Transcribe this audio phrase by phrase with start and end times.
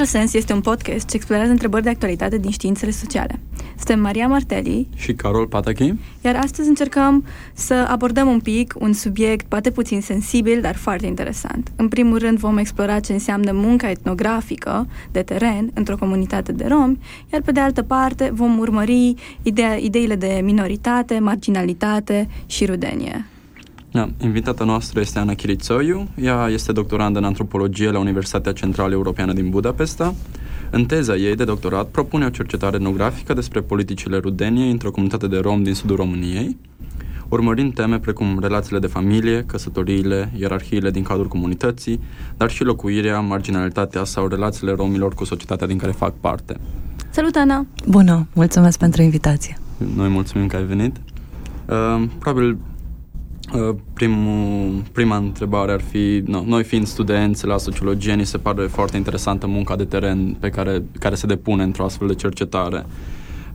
[0.00, 3.40] Contrasens este un podcast ce explorează întrebări de actualitate din științele sociale.
[3.76, 9.46] Suntem Maria Martelli și Carol Patachi, iar astăzi încercăm să abordăm un pic un subiect
[9.46, 11.72] poate puțin sensibil, dar foarte interesant.
[11.76, 16.98] În primul rând vom explora ce înseamnă munca etnografică de teren într-o comunitate de romi,
[17.32, 23.26] iar pe de altă parte vom urmări idee, ideile de minoritate, marginalitate și rudenie.
[23.92, 26.08] Da, invitata noastră este Ana Chirițoiu.
[26.22, 30.14] Ea este doctorandă în antropologie la Universitatea Centrală Europeană din Budapesta.
[30.70, 35.38] În teza ei de doctorat propune o cercetare etnografică despre politicile rudeniei într-o comunitate de
[35.38, 36.56] rom din sudul României,
[37.28, 42.00] urmărind teme precum relațiile de familie, căsătoriile, ierarhiile din cadrul comunității,
[42.36, 46.56] dar și locuirea, marginalitatea sau relațiile romilor cu societatea din care fac parte.
[47.10, 47.66] Salut, Ana!
[47.86, 48.26] Bună!
[48.34, 49.58] Mulțumesc pentru invitație!
[49.94, 50.96] Noi mulțumim că ai venit.
[51.66, 52.69] Uh, probabil Uh,
[53.92, 58.96] primul, prima întrebare ar fi, no, noi fiind studenți la sociologie, ni se pare foarte
[58.96, 62.86] interesantă munca de teren pe care, care se depune într-o astfel de cercetare,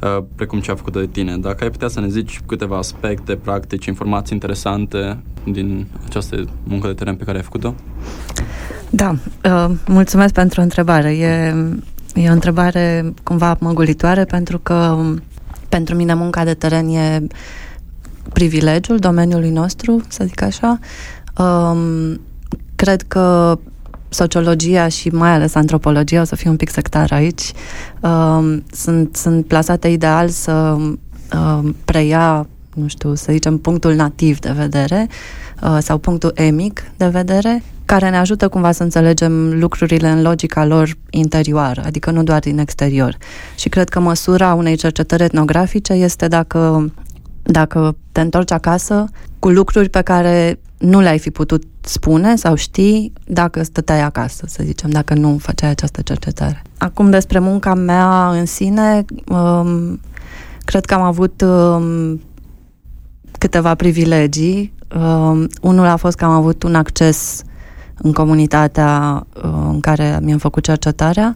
[0.02, 1.38] uh, precum ce a făcut de tine.
[1.38, 6.94] Dacă ai putea să ne zici câteva aspecte, practici, informații interesante din această muncă de
[6.94, 7.74] teren pe care ai făcut-o?
[8.90, 11.18] Da, uh, mulțumesc pentru întrebare.
[11.18, 11.56] E,
[12.14, 14.98] e o întrebare cumva măgulitoare pentru că
[15.70, 17.28] pentru mine munca de teren e
[18.34, 20.80] privilegiul domeniului nostru, să zic așa.
[21.38, 22.22] Um,
[22.76, 23.60] cred că
[24.10, 27.52] sociologia și mai ales antropologia, o să fiu un pic sectar aici,
[28.02, 34.52] um, sunt, sunt plasate ideal să um, preia, nu știu, să zicem, punctul nativ de
[34.52, 35.08] vedere
[35.62, 40.66] uh, sau punctul emic de vedere, care ne ajută cumva să înțelegem lucrurile în logica
[40.66, 43.18] lor interioară, adică nu doar din exterior.
[43.56, 46.92] Și cred că măsura unei cercetări etnografice este dacă
[47.46, 49.06] dacă te întorci acasă
[49.40, 54.62] cu lucruri pe care nu le-ai fi putut spune sau ști dacă stăteai acasă, să
[54.64, 56.62] zicem, dacă nu făceai această cercetare.
[56.78, 60.00] Acum despre munca mea în sine, um,
[60.66, 62.22] cred că am avut um,
[63.38, 64.74] câteva privilegii.
[64.96, 67.44] Um, unul a fost că am avut un acces
[67.98, 71.36] în comunitatea uh, în care mi-am făcut cercetarea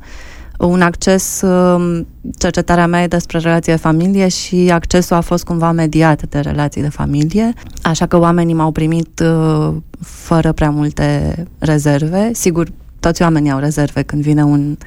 [0.67, 5.71] un acces, um, cercetarea mea e despre relații de familie și accesul a fost cumva
[5.71, 12.29] mediat de relații de familie, așa că oamenii m-au primit uh, fără prea multe rezerve.
[12.33, 12.67] Sigur,
[12.99, 14.77] toți oamenii au rezerve când vine un,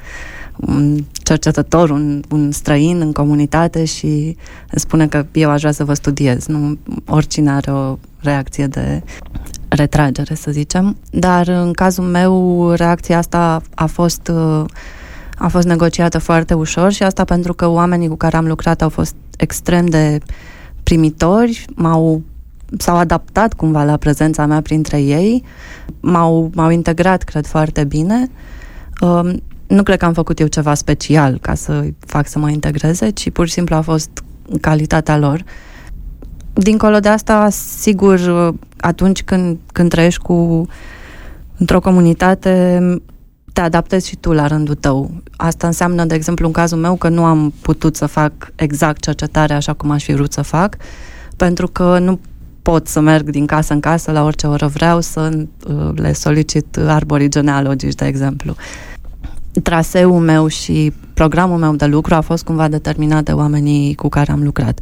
[0.55, 4.37] un cercetător, un, un străin în comunitate și
[4.71, 6.45] spune că eu aș vrea să vă studiez.
[6.45, 9.03] Nu, oricine are o reacție de
[9.67, 10.97] retragere, să zicem.
[11.11, 14.63] Dar în cazul meu, reacția asta a fost uh,
[15.37, 18.89] a fost negociată foarte ușor și asta pentru că oamenii cu care am lucrat au
[18.89, 20.19] fost extrem de
[20.83, 22.21] primitori, m-au
[22.77, 25.43] s-au adaptat cumva la prezența mea printre ei,
[25.99, 28.29] m-au, m-au integrat, cred, foarte bine.
[29.01, 33.09] Um, nu cred că am făcut eu ceva special ca să fac să mă integreze,
[33.09, 34.23] ci pur și simplu a fost
[34.61, 35.43] calitatea lor.
[36.53, 40.67] Dincolo de asta, sigur, atunci când, când trăiești cu
[41.57, 42.79] într-o comunitate,
[43.53, 45.11] te adaptezi și tu la rândul tău.
[45.35, 49.55] Asta înseamnă, de exemplu, în cazul meu, că nu am putut să fac exact cercetarea
[49.55, 50.77] așa cum aș fi vrut să fac,
[51.35, 52.19] pentru că nu
[52.61, 55.31] pot să merg din casă în casă la orice oră vreau să
[55.67, 58.55] uh, le solicit arborii genealogici, de exemplu.
[59.63, 64.31] Traseul meu și programul meu de lucru a fost cumva determinat de oamenii cu care
[64.31, 64.79] am lucrat.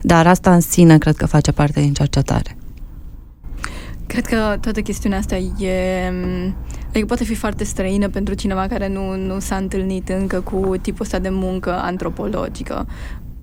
[0.00, 2.56] Dar asta în sine cred că face parte din cercetare.
[4.12, 6.12] Cred că toată chestiunea asta e...
[6.88, 11.04] Adică poate fi foarte străină pentru cineva care nu, nu s-a întâlnit încă cu tipul
[11.04, 12.86] ăsta de muncă antropologică.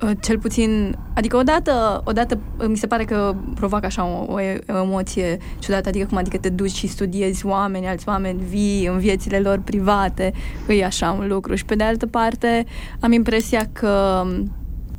[0.04, 4.34] Uh, cel puțin, adică odată, odată mi se pare că provoacă așa o,
[4.68, 8.98] o emoție ciudată, adică cum adică te duci și studiezi oameni, alți oameni vii în
[8.98, 10.34] viețile lor private,
[10.68, 11.56] e așa un lucru.
[11.56, 12.66] Și pe de altă parte
[13.00, 14.24] am impresia că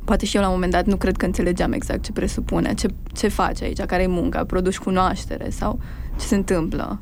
[0.05, 2.87] poate și eu la un moment dat nu cred că înțelegeam exact ce presupune, ce,
[3.13, 5.79] ce faci aici, care e munca, produci cunoaștere sau
[6.19, 7.01] ce se întâmplă.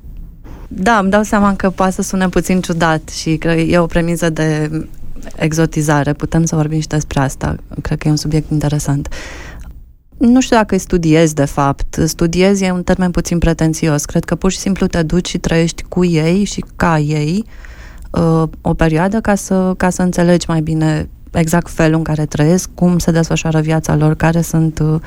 [0.68, 4.30] Da, îmi dau seama că poate să sune puțin ciudat și că e o premiză
[4.30, 4.69] de
[5.36, 6.13] exotizare.
[6.13, 7.56] Putem să vorbim și despre asta.
[7.81, 9.07] Cred că e un subiect interesant.
[10.18, 11.98] Nu știu dacă studiezi, de fapt.
[12.06, 14.06] Studiezi e un termen puțin pretențios.
[14.06, 17.45] Cred că pur și simplu te duci și trăiești cu ei și ca ei
[18.12, 22.70] uh, o perioadă ca să, ca să înțelegi mai bine exact felul în care trăiesc,
[22.74, 25.00] cum se desfășoară viața lor, care sunt uh,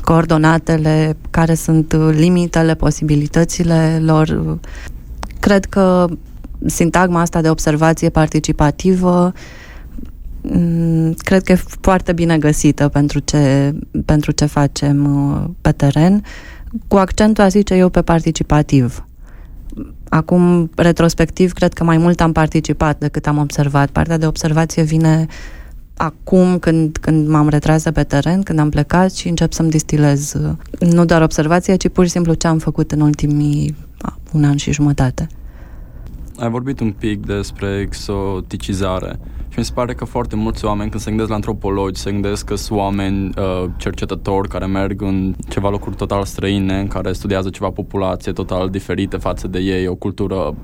[0.00, 4.58] coordonatele, care sunt uh, limitele, posibilitățile lor.
[5.40, 6.06] Cred că
[6.66, 9.32] sintagma asta de observație participativă
[10.42, 13.74] mm, cred că e foarte bine găsită pentru ce,
[14.04, 16.22] pentru ce facem uh, pe teren,
[16.88, 19.06] cu accentul, aș zice eu, pe participativ.
[20.14, 23.90] Acum, retrospectiv, cred că mai mult am participat decât am observat.
[23.90, 25.26] Partea de observație vine
[25.96, 30.32] acum când, când m-am retras de pe teren, când am plecat și încep să-mi distilez
[30.32, 33.76] uh, nu doar observația, ci pur și simplu ce am făcut în ultimii
[34.32, 35.26] un an și jumătate.
[36.38, 41.02] Ai vorbit un pic despre exoticizare și mi se pare că foarte mulți oameni, când
[41.02, 45.70] se gândesc la antropologi, se gândesc că sunt oameni uh, cercetători care merg în ceva
[45.70, 50.54] locuri total străine, în care studiază ceva populație total diferite față de ei, o cultură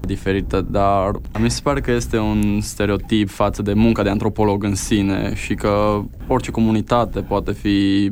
[0.00, 4.74] diferită, dar mi se pare că este un stereotip față de munca de antropolog în
[4.74, 8.10] sine și că orice comunitate poate fi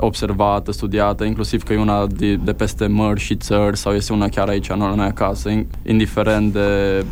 [0.00, 4.28] observată, studiată, inclusiv că e una de, de peste mări și țări sau este una
[4.28, 5.50] chiar aici, în la noi acasă,
[5.82, 7.04] indiferent de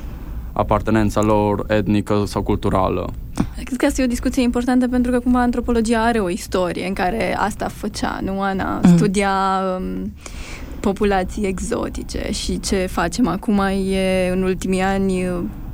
[0.52, 3.12] apartenența lor etnică sau culturală.
[3.64, 6.92] Cred că asta e o discuție importantă pentru că cumva antropologia are o istorie în
[6.92, 8.80] care asta făcea, nu Ana?
[8.82, 8.96] Mm.
[8.96, 9.30] Studia
[9.78, 10.12] um,
[10.80, 13.58] populații exotice și ce facem acum
[13.90, 15.26] e în ultimii ani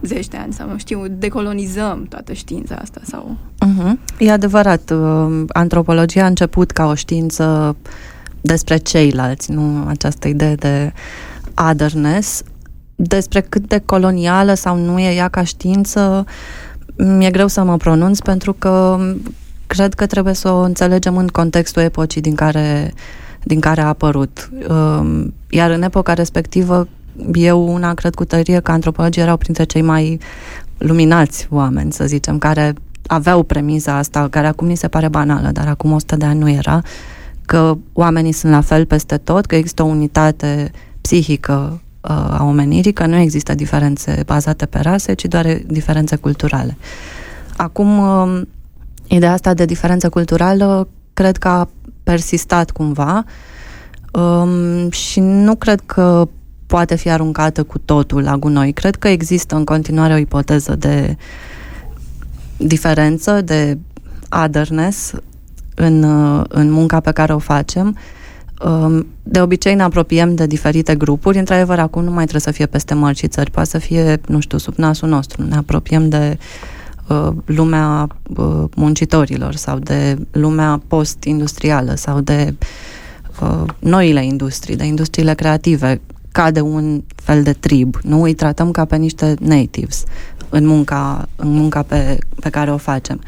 [0.04, 3.36] zeci de ani sau nu știu, decolonizăm toată știința asta sau...
[3.66, 4.18] Uh-huh.
[4.18, 7.76] E adevărat, uh, antropologia a început ca o știință
[8.40, 10.92] despre ceilalți, nu această idee de
[11.70, 12.42] otherness.
[12.94, 16.26] Despre cât de colonială sau nu e ea ca știință,
[16.96, 18.98] mi-e greu să mă pronunț pentru că
[19.66, 22.92] cred că trebuie să o înțelegem în contextul epocii din care,
[23.42, 24.50] din care a apărut.
[24.68, 26.88] Uh, iar în epoca respectivă
[27.32, 30.18] eu una cred cu tărie că antropologii erau printre cei mai
[30.78, 32.74] luminați oameni, să zicem, care
[33.06, 36.50] aveau premiza asta, care acum ni se pare banală, dar acum 100 de ani nu
[36.50, 36.82] era,
[37.46, 40.70] că oamenii sunt la fel peste tot, că există o unitate
[41.00, 46.76] psihică uh, a omenirii, că nu există diferențe bazate pe rase, ci doar diferențe culturale.
[47.56, 48.42] Acum, uh,
[49.08, 51.68] ideea asta de diferență culturală cred că a
[52.02, 53.24] persistat cumva
[54.12, 56.28] um, și nu cred că
[56.66, 58.72] poate fi aruncată cu totul la gunoi.
[58.72, 61.16] Cred că există în continuare o ipoteză de
[62.56, 63.78] diferență, de
[64.44, 65.12] otherness
[65.74, 66.02] în,
[66.48, 67.96] în munca pe care o facem.
[68.64, 72.66] Um, de obicei ne apropiem de diferite grupuri, într-adevăr acum nu mai trebuie să fie
[72.66, 75.42] peste mări și țări, poate să fie, nu știu, sub nasul nostru.
[75.42, 76.38] Ne apropiem de
[77.08, 82.54] uh, lumea uh, muncitorilor sau de lumea post-industrială sau de
[83.42, 86.00] uh, noile industrii, de industriile creative,
[86.34, 87.96] ca de un fel de trib.
[88.02, 90.04] Nu îi tratăm ca pe niște natives
[90.48, 93.20] în munca, în munca pe, pe care o facem.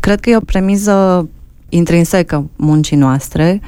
[0.00, 1.28] Cred că e o premiză
[1.68, 3.60] intrinsecă muncii noastre,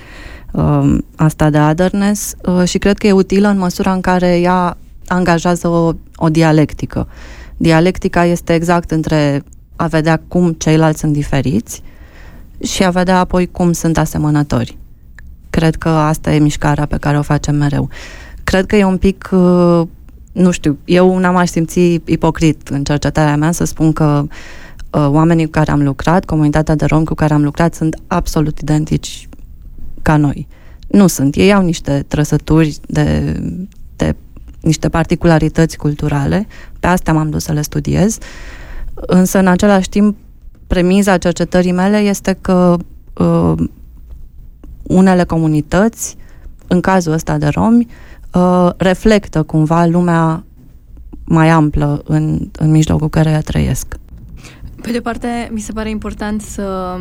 [0.53, 4.77] uh, asta de otherness, uh, și cred că e utilă în măsura în care ea
[5.07, 7.09] angajează o, o dialectică.
[7.57, 9.43] Dialectica este exact între
[9.77, 11.83] a vedea cum ceilalți sunt diferiți
[12.63, 14.79] și a vedea apoi cum sunt asemănători.
[15.51, 17.89] Cred că asta e mișcarea pe care o facem mereu.
[18.45, 19.83] Cred că e un pic, uh,
[20.33, 24.27] nu știu, eu n-am aș simți ipocrit în cercetarea mea să spun că
[24.91, 28.59] uh, oamenii cu care am lucrat, comunitatea de rom cu care am lucrat sunt absolut
[28.59, 29.29] identici
[30.03, 30.47] ca noi.
[30.89, 31.35] Nu sunt.
[31.35, 33.37] Ei au niște trăsături de,
[33.97, 34.15] de
[34.61, 36.47] niște particularități culturale,
[36.81, 38.19] pe astea m-am dus să le studiez,
[38.95, 40.17] însă în același timp
[40.67, 42.77] premiza cercetării mele este că
[43.15, 43.55] uh,
[44.83, 46.17] unele comunități,
[46.67, 48.14] în cazul ăsta de romi, uh,
[48.77, 50.45] reflectă cumva lumea
[51.25, 53.97] mai amplă în, în mijlocul care trăiesc.
[54.83, 56.97] Pe de parte, mi se pare important să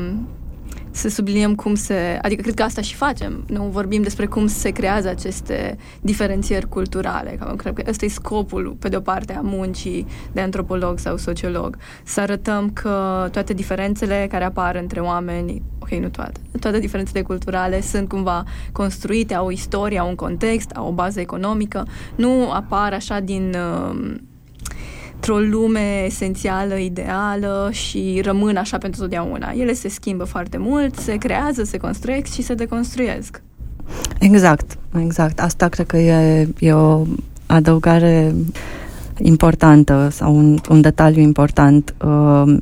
[0.94, 2.20] să subliniem cum se...
[2.22, 3.44] Adică cred că asta și facem.
[3.48, 7.40] Nu vorbim despre cum se creează aceste diferențieri culturale.
[7.58, 11.78] Cred că ăsta e scopul, pe de o parte, a muncii de antropolog sau sociolog.
[12.04, 17.82] Să arătăm că toate diferențele care apar între oameni, ok, nu toate, toate diferențele culturale
[17.82, 22.94] sunt cumva construite, au o istorie, au un context, au o bază economică, nu apar
[22.94, 23.56] așa din...
[23.90, 24.16] Uh,
[25.26, 29.52] într-o lume esențială, ideală și rămân așa pentru totdeauna.
[29.56, 33.42] Ele se schimbă foarte mult, se creează, se construiesc și se deconstruiesc.
[34.20, 35.40] Exact, exact.
[35.40, 37.06] Asta cred că e, e o
[37.46, 38.36] adăugare
[39.18, 42.56] importantă sau un, un detaliu important uh,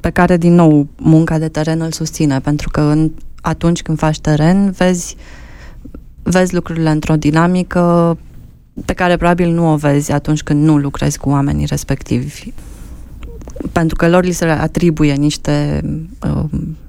[0.00, 4.20] pe care, din nou, munca de teren îl susține, pentru că în, atunci când faci
[4.20, 5.16] teren, vezi,
[6.22, 8.16] vezi lucrurile într-o dinamică
[8.84, 12.52] pe care probabil nu o vezi atunci când nu lucrezi cu oamenii respectivi.
[13.72, 15.80] Pentru că lor li se atribuie niște,
[16.22, 16.44] uh,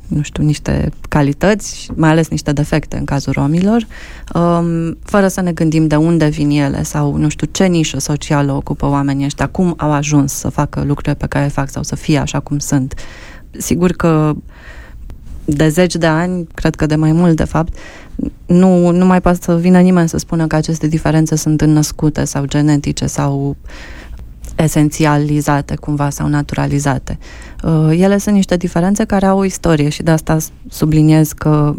[0.07, 3.87] nu știu, niște calități, mai ales niște defecte în cazul romilor,
[4.33, 8.51] um, fără să ne gândim de unde vin ele sau, nu știu, ce nișă socială
[8.51, 11.95] ocupă oamenii ăștia, cum au ajuns să facă lucrurile pe care le fac sau să
[11.95, 12.93] fie așa cum sunt.
[13.51, 14.35] Sigur că
[15.49, 17.73] de zeci de ani, cred că de mai mult de fapt,
[18.45, 22.45] nu, nu mai poate să vină nimeni să spună că aceste diferențe sunt înnăscute sau
[22.45, 23.55] genetice sau
[24.55, 27.17] esențializate cumva sau naturalizate.
[27.63, 30.37] Uh, ele sunt niște diferențe care au o istorie și de asta
[30.69, 31.75] subliniez că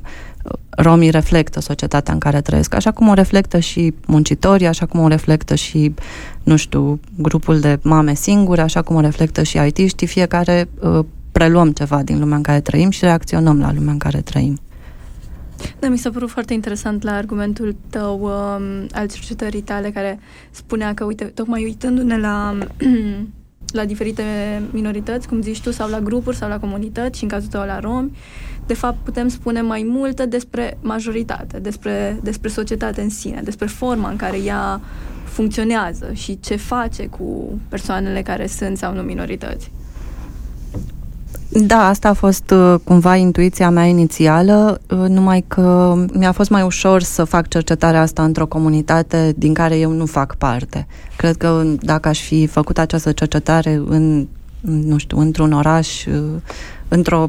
[0.70, 5.08] romii reflectă societatea în care trăiesc, așa cum o reflectă și muncitorii, așa cum o
[5.08, 5.94] reflectă și,
[6.42, 11.72] nu știu, grupul de mame singure, așa cum o reflectă și IT-știi, fiecare uh, preluăm
[11.72, 14.58] ceva din lumea în care trăim și reacționăm la lumea în care trăim.
[15.78, 20.18] Da, mi s-a părut foarte interesant la argumentul tău um, al cercetării tale care
[20.50, 22.58] spunea că, uite, tocmai uitându-ne la,
[23.78, 24.22] la diferite
[24.70, 27.80] minorități, cum zici tu, sau la grupuri sau la comunități și în cazul tău la
[27.80, 28.16] romi,
[28.66, 34.10] de fapt putem spune mai multe despre majoritate, despre, despre societate în sine, despre forma
[34.10, 34.80] în care ea
[35.24, 39.70] funcționează și ce face cu persoanele care sunt sau nu minorități.
[41.66, 46.62] Da, asta a fost uh, cumva intuiția mea inițială, uh, numai că mi-a fost mai
[46.62, 50.86] ușor să fac cercetarea asta într-o comunitate din care eu nu fac parte.
[51.16, 54.26] Cred că dacă aș fi făcut această cercetare în,
[54.60, 56.22] nu știu, într-un oraș, uh,
[56.88, 57.28] într-o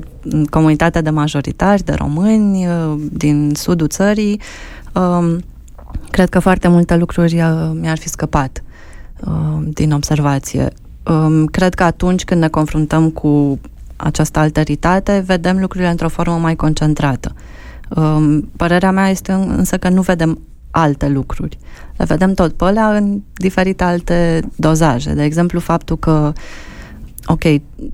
[0.49, 2.67] comunitate de majoritari, de români,
[3.11, 4.41] din sudul țării,
[4.93, 5.43] um,
[6.11, 7.43] cred că foarte multe lucruri
[7.73, 8.63] mi-ar fi scăpat
[9.73, 10.73] din observație.
[11.05, 13.59] Um, cred că atunci când ne confruntăm cu
[14.01, 17.33] această alteritate, vedem lucrurile într-o formă mai concentrată.
[17.89, 20.39] Um, părerea mea este însă că nu vedem
[20.71, 21.57] alte lucruri.
[21.97, 25.13] Le vedem tot pe alea în diferite alte dozaje.
[25.13, 26.33] De exemplu, faptul că,
[27.25, 27.43] ok,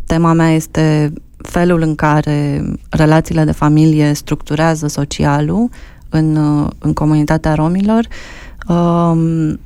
[0.06, 5.70] tema mea este felul în care relațiile de familie structurează socialul
[6.10, 6.38] în,
[6.80, 8.08] în comunitatea romilor
[8.68, 9.60] um,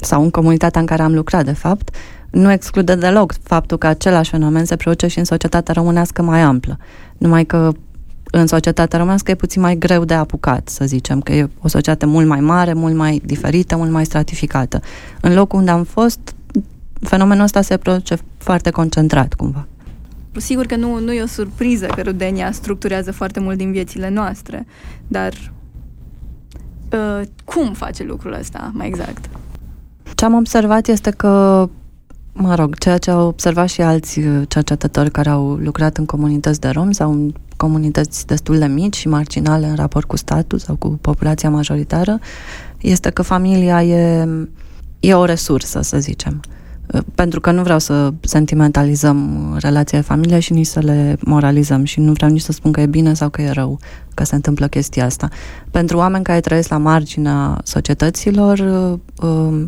[0.00, 1.94] sau în comunitatea în care am lucrat, de fapt,
[2.32, 6.78] nu exclude deloc faptul că același fenomen se produce și în societatea românească mai amplă.
[7.18, 7.72] Numai că
[8.30, 12.06] în societatea românească e puțin mai greu de apucat, să zicem, că e o societate
[12.06, 14.80] mult mai mare, mult mai diferită, mult mai stratificată.
[15.20, 16.34] În locul unde am fost,
[17.00, 19.66] fenomenul ăsta se produce foarte concentrat, cumva.
[20.36, 24.66] Sigur că nu, nu e o surpriză că Rudenia structurează foarte mult din viețile noastre,
[25.06, 25.32] dar
[26.92, 29.28] uh, cum face lucrul ăsta mai exact?
[30.14, 31.68] Ce am observat este că
[32.32, 36.60] mă rog, ceea ce au observat și alți uh, cercetători care au lucrat în comunități
[36.60, 40.74] de romi sau în comunități destul de mici și marginale în raport cu statul sau
[40.76, 42.18] cu populația majoritară,
[42.80, 44.28] este că familia e,
[45.00, 46.40] e o resursă, să zicem.
[46.86, 51.84] Uh, pentru că nu vreau să sentimentalizăm relația de familie și nici să le moralizăm
[51.84, 53.78] și nu vreau nici să spun că e bine sau că e rău
[54.14, 55.28] că se întâmplă chestia asta.
[55.70, 58.58] Pentru oameni care trăiesc la marginea societăților,
[59.22, 59.64] uh,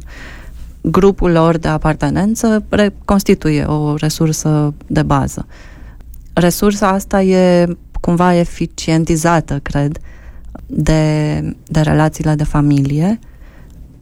[0.91, 2.65] grupul lor de apartenență
[3.05, 5.47] constituie o resursă de bază.
[6.33, 7.69] Resursa asta e
[8.01, 9.99] cumva eficientizată, cred,
[10.67, 13.19] de, de relațiile de familie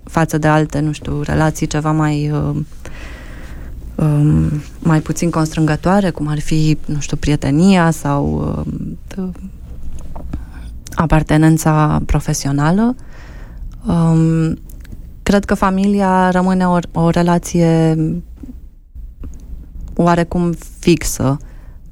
[0.05, 2.57] față de alte, nu știu, relații ceva mai uh,
[3.95, 8.55] um, mai puțin constrângătoare, cum ar fi, nu știu, prietenia sau
[9.17, 9.29] uh,
[10.95, 12.97] apartenența profesională.
[13.87, 14.59] Um,
[15.23, 17.97] Cred că familia rămâne o, o relație
[19.95, 21.37] oarecum fixă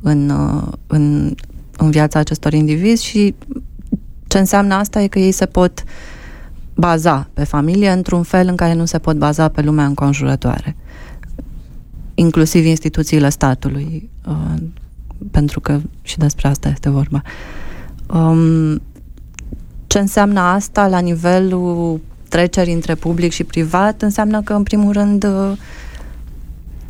[0.00, 0.32] în,
[0.86, 1.34] în,
[1.76, 3.34] în viața acestor indivizi și
[4.26, 5.84] ce înseamnă asta e că ei se pot
[6.74, 10.76] baza pe familie într-un fel în care nu se pot baza pe lumea înconjurătoare.
[12.14, 14.62] Inclusiv instituțiile statului, uh,
[15.30, 17.22] pentru că și despre asta este vorba.
[18.14, 18.82] Um,
[19.86, 25.26] ce înseamnă asta la nivelul treceri între public și privat înseamnă că, în primul rând,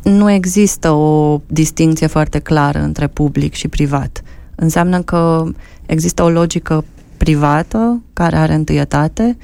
[0.03, 4.21] nu există o distinție foarte clară între public și privat.
[4.55, 5.43] Înseamnă că
[5.85, 6.85] există o logică
[7.17, 9.37] privată care are întâietate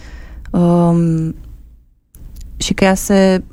[0.51, 1.35] um,
[2.57, 3.43] și că ea se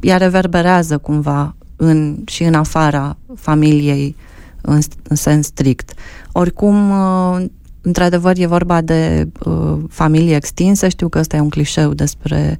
[0.00, 4.16] ea reverberează cumva în, și în afara familiei
[4.60, 5.92] în, în sens strict.
[6.32, 7.44] Oricum, uh,
[7.88, 12.58] Într-adevăr, e vorba de uh, familie extinsă, știu că ăsta e un clișeu despre,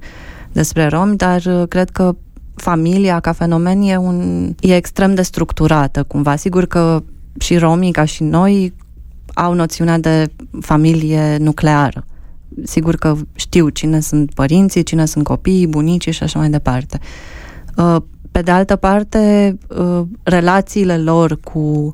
[0.51, 2.15] despre romi, dar uh, cred că
[2.55, 6.35] familia ca fenomen e, un, e extrem de structurată cumva.
[6.35, 7.03] Sigur că
[7.39, 8.73] și romii, ca și noi,
[9.33, 10.31] au noțiunea de
[10.61, 12.05] familie nucleară.
[12.63, 16.99] Sigur că știu cine sunt părinții, cine sunt copiii, bunicii și așa mai departe.
[17.77, 17.95] Uh,
[18.31, 21.93] pe de altă parte, uh, relațiile lor cu,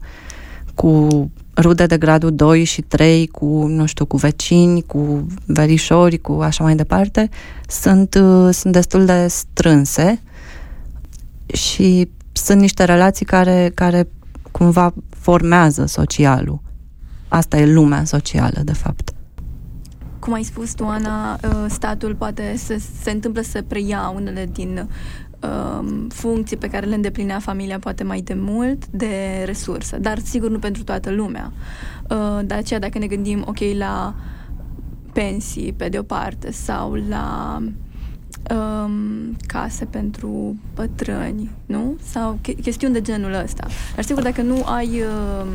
[0.75, 1.08] cu
[1.57, 6.63] rude de gradul 2 și 3 cu, nu știu, cu vecini, cu verișori, cu așa
[6.63, 7.29] mai departe,
[7.67, 10.21] sunt, uh, sunt destul de strânse
[11.53, 14.07] și sunt niște relații care, care
[14.51, 16.63] cumva formează socialul.
[17.27, 19.13] asta e lumea socială, de fapt.
[20.19, 24.88] Cum ai spus tu, Ana, uh, statul poate să se întâmplă să preia unele din
[25.45, 30.49] um, funcții pe care le îndeplinea familia poate mai de mult de resursă, dar sigur
[30.49, 31.51] nu pentru toată lumea.
[32.09, 34.15] Uh, de aceea dacă ne gândim, ok, la
[35.13, 37.57] pensii pe de o parte sau la
[38.51, 41.95] um, case pentru bătrâni, nu?
[42.01, 43.67] Sau ch- chestiuni de genul ăsta.
[43.95, 45.47] Dar sigur, dacă nu ai um,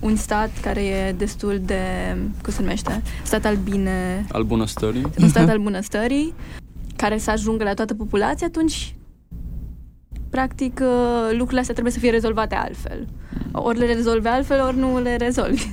[0.00, 1.76] un stat care e destul de,
[2.42, 4.26] cum se numește, stat al bine...
[4.32, 5.06] Al bunăstării.
[5.20, 6.34] Un stat al bunăstării,
[6.96, 8.94] care să ajungă la toată populația, atunci
[10.34, 13.06] practic uh, lucrurile astea trebuie să fie rezolvate altfel.
[13.52, 15.66] Ori le rezolvi altfel, ori nu le rezolvi.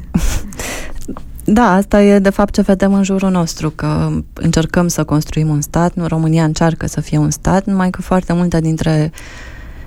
[1.44, 5.62] Da, asta e de fapt ce vedem în jurul nostru, că încercăm să construim un
[5.62, 9.12] stat, nu România încearcă să fie un stat, numai că foarte multe dintre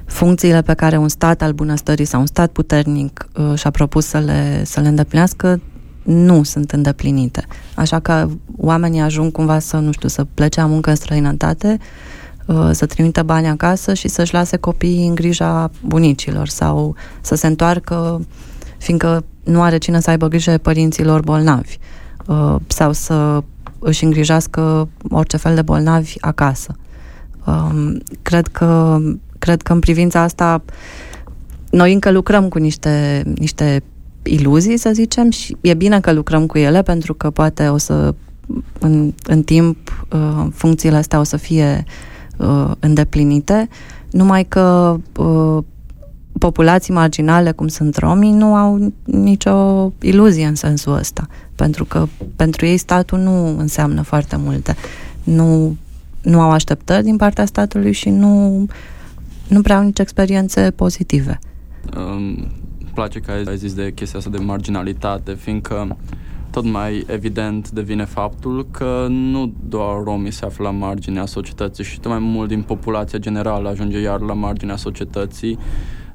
[0.04, 4.18] funcțiile pe care un stat al bunăstării sau un stat puternic uh, și-a propus să
[4.18, 5.60] le, să le îndeplinească
[6.02, 7.46] nu sunt îndeplinite.
[7.74, 12.23] Așa că oamenii ajung cumva să, nu știu, să plece a muncă în străinătate, uh,
[12.70, 18.20] să trimită bani acasă și să-și lase copiii în grija bunicilor sau să se întoarcă
[18.78, 21.78] fiindcă nu are cine să aibă grijă de părinților bolnavi
[22.26, 23.42] uh, sau să
[23.78, 26.76] își îngrijească orice fel de bolnavi acasă.
[27.46, 28.98] Um, cred că,
[29.38, 30.62] cred că în privința asta
[31.70, 33.82] noi încă lucrăm cu niște, niște
[34.22, 38.14] iluzii, să zicem, și e bine că lucrăm cu ele pentru că poate o să
[38.78, 41.92] în, în timp uh, funcțiile astea o să fie uh,
[42.78, 43.68] îndeplinite,
[44.10, 44.96] numai că
[46.38, 51.26] populații marginale, cum sunt romii, nu au nicio iluzie în sensul ăsta.
[51.54, 54.76] Pentru că pentru ei statul nu înseamnă foarte multe.
[55.24, 55.76] Nu,
[56.22, 58.66] nu au așteptări din partea statului și nu,
[59.48, 61.38] nu prea au nici experiențe pozitive.
[61.96, 62.46] Um,
[62.94, 65.96] place că ai zis de chestia asta de marginalitate, fiindcă
[66.54, 72.00] tot mai evident devine faptul că nu doar romii se află la marginea societății și
[72.00, 75.58] tot mai mult din populația generală ajunge iar la marginea societății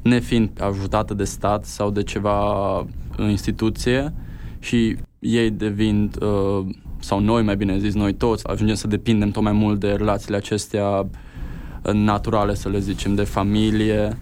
[0.01, 2.85] nefiind ajutată de stat sau de ceva
[3.17, 4.13] instituție
[4.59, 6.65] și ei devin, uh,
[6.99, 10.37] sau noi mai bine zis, noi toți, ajungem să depindem tot mai mult de relațiile
[10.37, 14.17] acestea uh, naturale, să le zicem, de familie.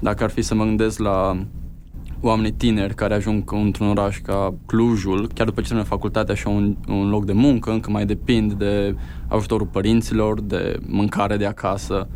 [0.00, 1.36] Dacă ar fi să mă gândesc la
[2.20, 6.56] oamenii tineri care ajung într-un oraș ca Clujul, chiar după ce termină facultatea și au
[6.56, 8.96] un, un loc de muncă, încă mai depind de
[9.28, 12.08] ajutorul părinților, de mâncare de acasă,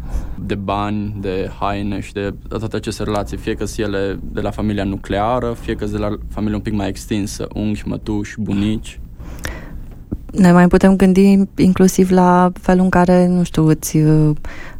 [0.47, 4.51] de bani, de haine și de toate aceste relații, fie că sunt ele de la
[4.51, 9.01] familia nucleară, fie că de la familia un pic mai extinsă, unchi, mătuși, bunici.
[10.33, 13.97] Ne mai putem gândi inclusiv la felul în care, nu știu, îți,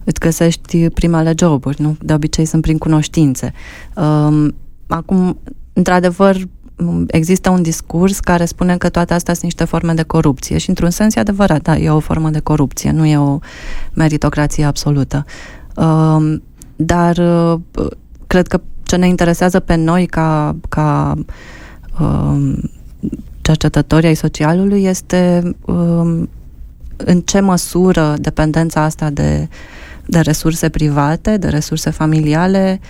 [0.05, 1.97] îți găsești primele joburi, nu?
[2.01, 3.53] De obicei sunt prin cunoștințe.
[3.97, 4.55] Um,
[4.89, 5.39] Acum,
[5.73, 6.37] într-adevăr,
[7.07, 10.91] există un discurs care spune că toate astea sunt niște forme de corupție și, într-un
[10.91, 13.39] sens, e adevărat, da, e o formă de corupție, nu e o
[13.93, 15.25] meritocrație absolută.
[15.77, 16.43] Um,
[16.77, 17.61] dar uh,
[18.27, 21.15] cred că ce ne interesează pe noi ca, ca
[22.01, 22.71] um,
[23.41, 26.29] cercetători ai socialului este um,
[26.97, 29.49] în ce măsură dependența asta de,
[30.07, 32.81] de resurse private, de resurse familiale,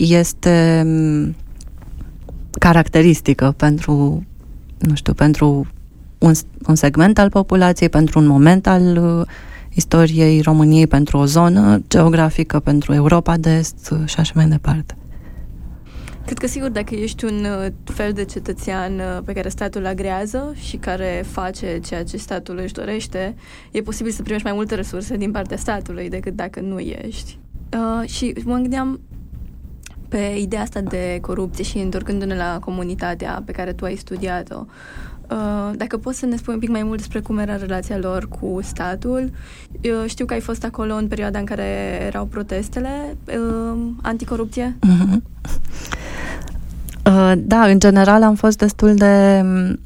[0.00, 1.34] este mm,
[2.58, 4.24] caracteristică pentru,
[4.78, 5.66] nu știu, pentru
[6.18, 6.32] un,
[6.66, 9.26] un segment al populației, pentru un moment al uh,
[9.74, 14.94] istoriei României, pentru o zonă geografică, pentru Europa de Est uh, și așa mai departe.
[16.24, 20.54] Cred că sigur dacă ești un uh, fel de cetățean uh, pe care statul agrează
[20.54, 23.34] și care face ceea ce statul își dorește,
[23.70, 27.38] e posibil să primești mai multe resurse din partea statului decât dacă nu ești.
[27.72, 29.00] Uh, și mă gândeam,
[30.10, 34.64] pe ideea asta de corupție și întorcându-ne la comunitatea pe care tu ai studiat-o,
[35.30, 38.28] Uh, dacă poți să ne spui un pic mai mult despre cum era relația lor
[38.28, 39.30] cu statul.
[39.70, 44.76] Uh, știu că ai fost acolo în perioada în care erau protestele uh, anticorupție.
[44.86, 45.20] Uh-huh.
[47.06, 49.78] Uh, da, în general am fost destul de um,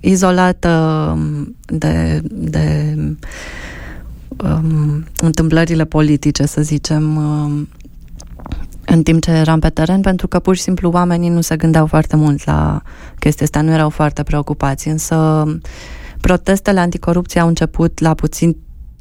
[0.00, 0.68] izolată
[1.14, 2.94] um, de, de
[4.36, 7.68] um, întâmplările politice, să zicem, um,
[8.86, 11.86] în timp ce eram pe teren, pentru că pur și simplu oamenii nu se gândeau
[11.86, 12.82] foarte mult la
[13.18, 15.44] chestia asta, nu erau foarte preocupați, însă
[16.20, 18.56] protestele anticorupție au început la puțin,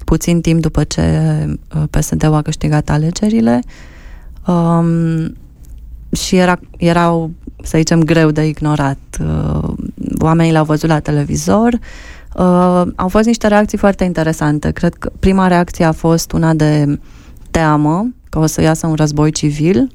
[0.05, 1.01] puțin timp după ce
[1.75, 3.59] uh, PSD-ul a câștigat alegerile
[4.47, 5.35] um,
[6.11, 7.31] și era, erau,
[7.63, 8.97] să zicem, greu de ignorat.
[9.19, 9.73] Uh,
[10.19, 11.73] oamenii l-au văzut la televizor,
[12.35, 14.71] uh, au fost niște reacții foarte interesante.
[14.71, 16.99] Cred că prima reacție a fost una de
[17.51, 19.91] teamă, că o să iasă un război civil,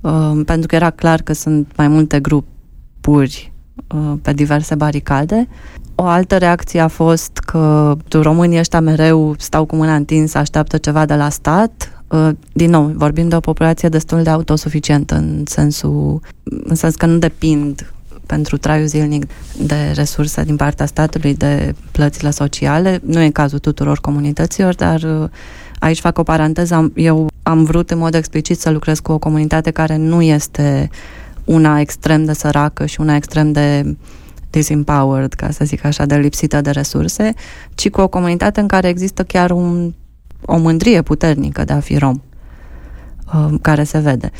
[0.00, 3.52] uh, pentru că era clar că sunt mai multe grupuri
[3.94, 5.48] uh, pe diverse baricade.
[5.94, 11.06] O altă reacție a fost că românii ăștia mereu stau cu mâna întinsă, așteaptă ceva
[11.06, 12.02] de la stat.
[12.08, 16.20] Uh, din nou, vorbim de o populație destul de autosuficientă în sensul,
[16.64, 17.92] în sens că nu depind
[18.26, 19.26] pentru traiul zilnic
[19.58, 23.00] de resurse din partea statului, de plățile sociale.
[23.04, 25.28] Nu e cazul tuturor comunităților, dar uh,
[25.78, 26.92] aici fac o paranteză.
[26.94, 30.90] Eu am vrut în mod explicit să lucrez cu o comunitate care nu este
[31.44, 33.96] una extrem de săracă și una extrem de
[34.50, 37.32] disempowered, ca să zic așa, de lipsită de resurse,
[37.74, 39.94] ci cu o comunitate în care există chiar un,
[40.44, 42.22] o mândrie puternică de a fi rom,
[43.34, 44.30] uh, care se vede.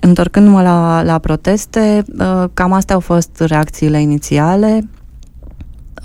[0.00, 4.88] Întorcându-mă la, la proteste, uh, cam astea au fost reacțiile inițiale,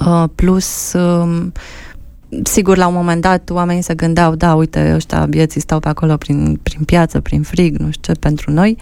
[0.07, 1.51] uh, plus um,
[2.43, 6.17] sigur, la un moment dat, oamenii se gândeau, da, uite, ăștia bieții stau pe acolo
[6.17, 8.77] prin, prin piață, prin frig, nu știu ce, pentru noi.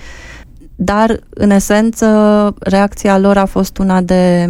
[0.75, 2.07] Dar, în esență,
[2.59, 4.47] reacția lor a fost una de,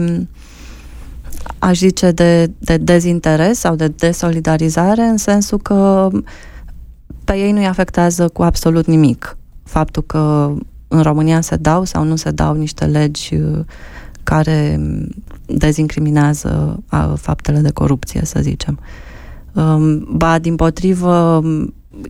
[1.59, 6.09] aș zice, de, de dezinteres sau de desolidarizare, în sensul că
[7.23, 9.37] pe ei nu-i afectează cu absolut nimic
[9.71, 10.53] faptul că
[10.87, 13.59] în România se dau sau nu se dau niște legi uh,
[14.23, 14.79] care
[15.45, 16.83] dezincriminează
[17.15, 18.79] faptele de corupție, să zicem.
[19.53, 21.41] Um, ba, din potrivă,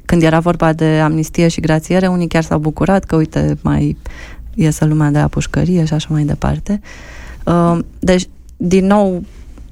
[0.06, 3.97] când era vorba de amnistie și grațiere, unii chiar s-au bucurat că, uite, mai
[4.54, 6.82] iese lumea de la pușcărie și așa mai departe.
[7.45, 9.24] Um, deci, din nou,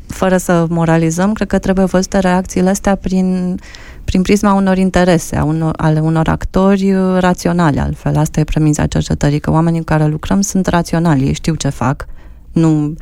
[0.08, 3.60] fără să moralizăm, cred că trebuie văzute reacțiile astea prin,
[4.04, 8.18] prin prisma unor interese, a unor, ale unor actori uh, raționali, altfel.
[8.18, 12.08] Asta e premiza cercetării, că oamenii cu care lucrăm sunt raționali, ei știu ce fac.
[12.52, 12.96] Nu,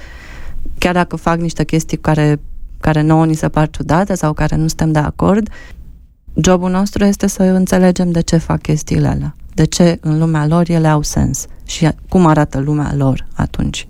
[0.77, 2.39] chiar dacă fac niște chestii care,
[2.79, 5.49] care nouă ni se par ciudate sau care nu suntem de acord,
[6.35, 10.69] jobul nostru este să înțelegem de ce fac chestiile alea, de ce în lumea lor
[10.69, 13.87] ele au sens și cum arată lumea lor atunci.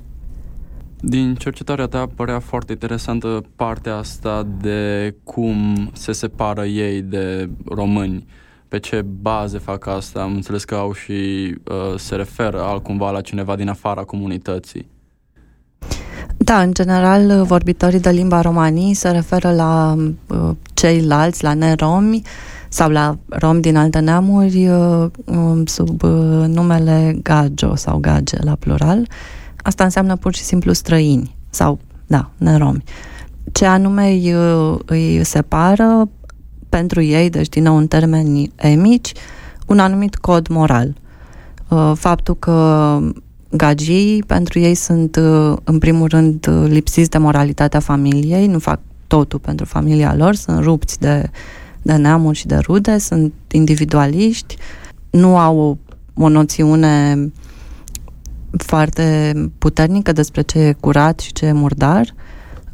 [1.00, 8.26] Din cercetarea ta părea foarte interesantă partea asta de cum se separă ei de români.
[8.67, 10.22] Pe ce baze fac asta?
[10.22, 11.12] Am înțeles că au și
[11.63, 14.88] uh, se referă altcumva la cineva din afara comunității.
[16.38, 19.96] Da, în general, vorbitorii de limba romanii se referă la
[20.28, 22.22] uh, ceilalți, la neromi
[22.70, 28.56] sau la romi din alte neamuri uh, um, sub uh, numele Gajo sau Gage la
[28.56, 29.00] plural.
[29.00, 29.08] Uh,
[29.68, 32.84] Asta înseamnă pur și simplu străini sau, da, neromi.
[33.52, 34.32] Ce anume îi,
[34.86, 36.10] îi separă
[36.70, 39.12] pentru ei, deci din nou în termeni emici,
[39.66, 40.96] un anumit cod moral.
[41.70, 43.00] Uh, faptul că
[43.50, 49.40] gagii pentru ei sunt uh, în primul rând lipsiți de moralitatea familiei, nu fac totul
[49.40, 51.30] pentru familia lor, sunt rupți de,
[51.82, 54.58] de neamuri și de rude, sunt individualiști,
[55.10, 55.78] nu au o,
[56.24, 57.18] o noțiune
[58.58, 62.14] foarte puternică despre ce e curat și ce e murdar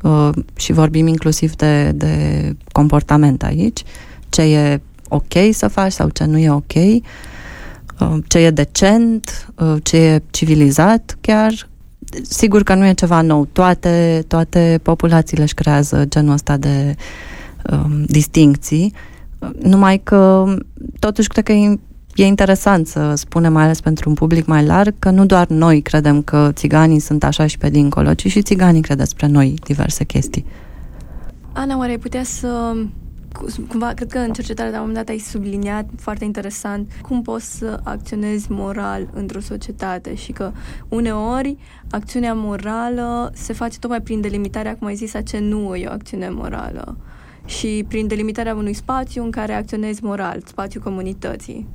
[0.01, 3.83] uh, și vorbim inclusiv de, de comportament aici,
[4.29, 7.01] ce e ok să faci sau ce nu e ok, uh,
[8.27, 11.69] ce e decent, uh, ce e civilizat chiar.
[12.21, 13.45] Sigur că nu e ceva nou.
[13.45, 16.95] Toate, toate populațiile își creează genul ăsta de
[17.71, 18.93] um, distincții,
[19.61, 20.45] numai că
[20.99, 21.79] totuși cred că e
[22.15, 25.81] e interesant să spunem, mai ales pentru un public mai larg, că nu doar noi
[25.81, 30.03] credem că țiganii sunt așa și pe dincolo, ci și țiganii cred despre noi diverse
[30.03, 30.45] chestii.
[31.53, 32.75] Ana, oare ai putea să
[33.67, 37.21] cumva, cred că în cercetarea de la un moment dat ai subliniat foarte interesant cum
[37.21, 40.51] poți să acționezi moral într-o societate și că
[40.89, 41.57] uneori
[41.89, 45.91] acțiunea morală se face tocmai prin delimitarea, cum ai zis, a ce nu e o
[45.91, 46.97] acțiune morală
[47.45, 51.67] și prin delimitarea unui spațiu în care acționezi moral, spațiul comunității.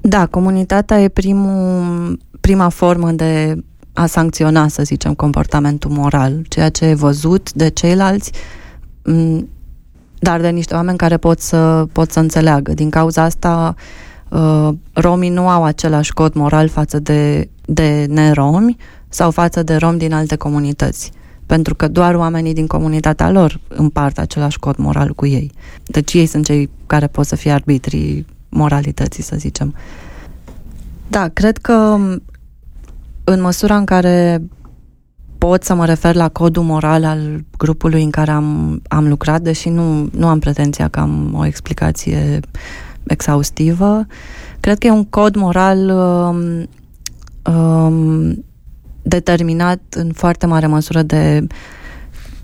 [0.00, 6.84] Da, comunitatea e primul, prima formă de a sancționa, să zicem, comportamentul moral, ceea ce
[6.84, 8.32] e văzut de ceilalți,
[10.24, 12.72] dar de niște oameni care pot să, pot să înțeleagă.
[12.72, 13.74] Din cauza asta,
[14.28, 18.76] uh, romii nu au același cod moral față de, de neromi
[19.08, 21.12] sau față de romi din alte comunități.
[21.46, 25.50] Pentru că doar oamenii din comunitatea lor împart același cod moral cu ei.
[25.84, 29.74] Deci ei sunt cei care pot să fie arbitrii moralității, să zicem.
[31.08, 31.98] Da, cred că
[33.24, 34.42] în măsura în care
[35.46, 39.68] pot să mă refer la codul moral al grupului în care am, am lucrat, deși
[39.68, 42.40] nu, nu am pretenția că am o explicație
[43.06, 44.06] exhaustivă,
[44.60, 46.68] cred că e un cod moral um,
[47.54, 48.44] um,
[49.02, 51.46] determinat în foarte mare măsură de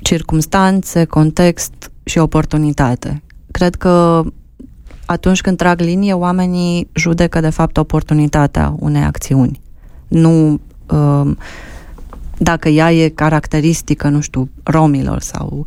[0.00, 3.22] circumstanțe, context și oportunitate.
[3.50, 4.22] Cred că
[5.06, 9.60] atunci când trag linie, oamenii judecă de fapt oportunitatea unei acțiuni.
[10.08, 10.60] Nu
[10.90, 11.30] uh,
[12.42, 15.66] dacă ea e caracteristică, nu știu, romilor sau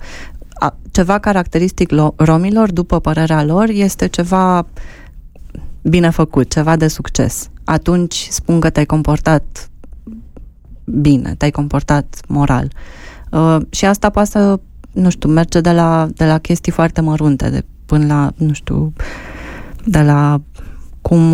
[0.54, 4.68] a, ceva caracteristic lo, romilor, după părerea lor, este ceva
[5.82, 7.50] bine făcut, ceva de succes.
[7.64, 9.70] Atunci spun că te-ai comportat
[10.86, 12.72] bine, te-ai comportat moral.
[13.32, 14.60] Uh, și asta poate să,
[14.92, 18.94] nu știu, merge de la, de la chestii foarte mărunte, de până la, nu știu,
[19.86, 20.42] de la
[21.02, 21.34] cum,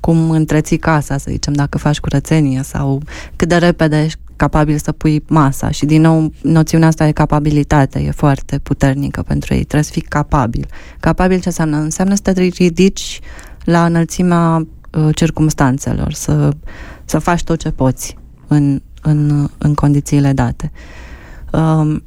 [0.00, 3.02] cum întreții casa, să zicem, dacă faci curățenie sau
[3.36, 8.00] cât de repede ești capabil să pui masa și din nou noțiunea asta de capabilitate
[8.00, 10.66] e foarte puternică pentru ei, trebuie să fii capabil.
[11.00, 11.76] Capabil ce înseamnă?
[11.76, 13.20] Înseamnă să te ridici
[13.64, 16.50] la înălțimea uh, circumstanțelor, să,
[17.04, 20.72] să faci tot ce poți în, în, în condițiile date.
[21.52, 22.02] Um,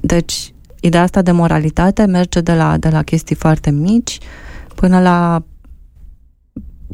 [0.00, 4.18] deci, ideea asta de moralitate merge de la, de la chestii foarte mici
[4.74, 5.42] până la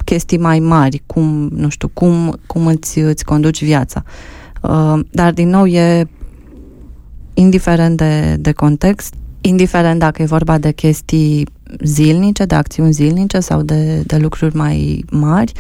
[0.05, 4.03] chestii mai mari, cum, nu știu, cum, cum îți, îți conduci viața.
[4.07, 4.43] Uh,
[5.11, 6.09] dar, din nou, e
[7.35, 11.47] indiferent de, de context, indiferent dacă e vorba de chestii
[11.83, 15.53] zilnice, de acțiuni zilnice sau de, de lucruri mai mari,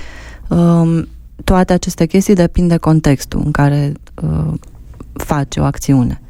[0.48, 1.08] um,
[1.44, 4.52] toate aceste chestii depind de contextul în care uh,
[5.12, 6.20] faci o acțiune.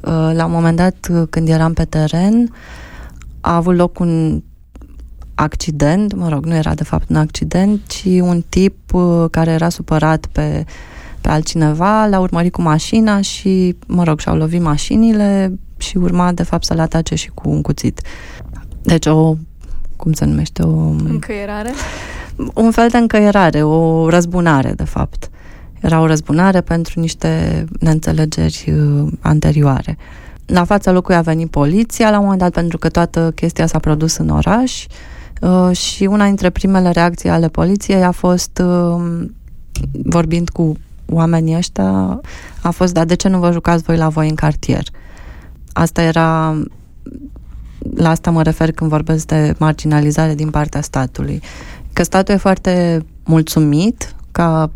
[0.00, 2.54] Uh, la un moment dat, când eram pe teren,
[3.40, 4.42] a avut loc un
[5.34, 9.68] accident, mă rog, nu era de fapt un accident, ci un tip uh, care era
[9.68, 10.64] supărat pe,
[11.22, 16.42] pe altcineva, l-a urmărit cu mașina și, mă rog, și-au lovit mașinile și urma de
[16.42, 18.00] fapt să-l atace și cu un cuțit.
[18.82, 19.36] Deci o,
[19.96, 20.78] cum se numește, o...
[20.88, 21.70] Încăierare?
[22.54, 25.30] Un fel de încăierare, o răzbunare, de fapt.
[25.80, 29.98] Era o răzbunare pentru niște neînțelegeri uh, anterioare.
[30.46, 33.78] La fața locului a venit poliția la un moment dat pentru că toată chestia s-a
[33.78, 34.86] produs în oraș
[35.40, 39.26] uh, și una dintre primele reacții ale poliției a fost uh,
[40.04, 40.76] vorbind cu
[41.12, 42.20] oamenii ăștia
[42.62, 44.84] a fost, dar de ce nu vă jucați voi la voi în cartier?
[45.72, 46.56] Asta era
[47.94, 51.42] la asta mă refer când vorbesc de marginalizare din partea statului.
[51.92, 54.70] Că statul e foarte mulțumit ca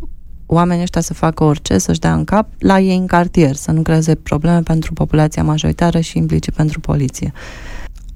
[0.47, 3.83] oamenii ăștia să facă orice, să-și dea în cap la ei în cartier, să nu
[3.83, 7.33] creeze probleme pentru populația majoritară și implici pentru poliție.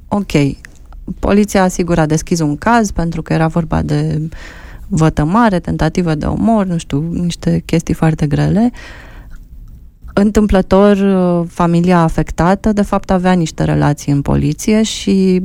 [0.09, 0.33] Ok,
[1.19, 4.29] poliția asigur a deschis un caz pentru că era vorba de
[4.91, 8.71] vătămare, tentativă de omor, nu știu, niște chestii foarte grele.
[10.15, 10.97] Întâmplător,
[11.49, 15.43] familia afectată, de fapt, avea niște relații în poliție și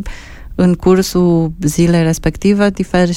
[0.55, 3.13] în cursul zilei respective diferi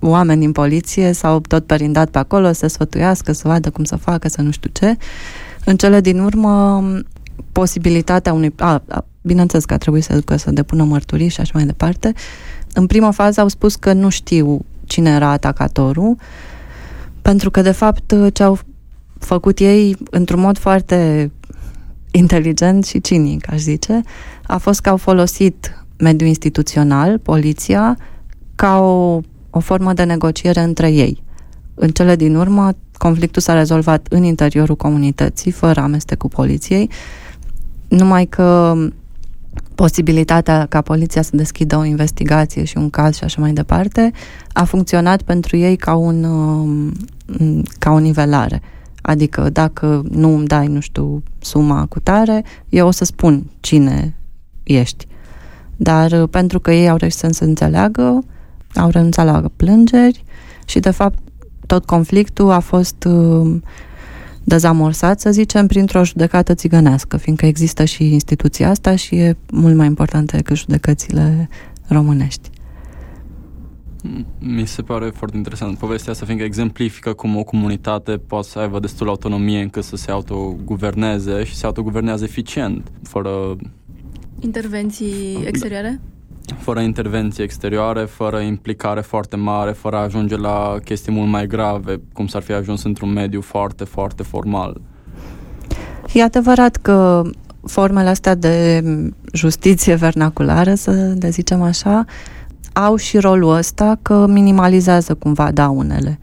[0.00, 4.28] oameni din poliție s-au tot perindat pe acolo să sfătuiască, să vadă cum să facă,
[4.28, 4.96] să nu știu ce.
[5.64, 6.84] În cele din urmă,
[7.52, 8.52] posibilitatea unui...
[8.58, 12.12] A, a, bineînțeles că a trebuit să ducă să depună mărturii și așa mai departe.
[12.74, 16.16] În prima fază au spus că nu știu cine era atacatorul,
[17.22, 18.58] pentru că, de fapt, ce au
[19.18, 21.30] făcut ei într-un mod foarte
[22.10, 24.00] inteligent și cinic, aș zice,
[24.46, 27.96] a fost că au folosit mediul instituțional, poliția,
[28.54, 31.22] ca o o formă de negociere între ei.
[31.74, 36.90] În cele din urmă, conflictul s-a rezolvat în interiorul comunității, fără amestecul poliției,
[37.88, 38.76] numai că
[39.80, 44.10] posibilitatea ca poliția să deschidă o investigație și un caz și așa mai departe
[44.52, 46.92] a funcționat pentru ei ca un um,
[47.78, 48.62] ca o nivelare.
[49.02, 54.16] Adică dacă nu îmi dai, nu știu, suma cu tare, eu o să spun cine
[54.62, 55.06] ești.
[55.76, 58.24] Dar pentru că ei au reușit să se înțeleagă,
[58.74, 60.24] au renunțat la plângeri
[60.64, 61.18] și, de fapt,
[61.66, 63.56] tot conflictul a fost uh,
[64.44, 69.86] dezamorsat, să zicem, printr-o judecată țigănească, fiindcă există și instituția asta și e mult mai
[69.86, 71.48] importantă decât judecățile
[71.88, 72.50] românești.
[74.38, 78.78] Mi se pare foarte interesant povestea asta, fiindcă exemplifică cum o comunitate poate să aibă
[78.78, 83.56] destul autonomie încât să se autoguverneze și se autoguvernează eficient, fără...
[84.40, 86.00] Intervenții exterioare?
[86.58, 92.00] Fără intervenție exterioare, fără implicare foarte mare, fără a ajunge la chestii mult mai grave,
[92.12, 94.80] cum s-ar fi ajuns într-un mediu foarte, foarte formal.
[96.12, 97.22] E adevărat că
[97.66, 98.82] formele astea de
[99.32, 102.04] justiție vernaculară, să le zicem așa,
[102.72, 106.18] au și rolul ăsta că minimalizează cumva daunele.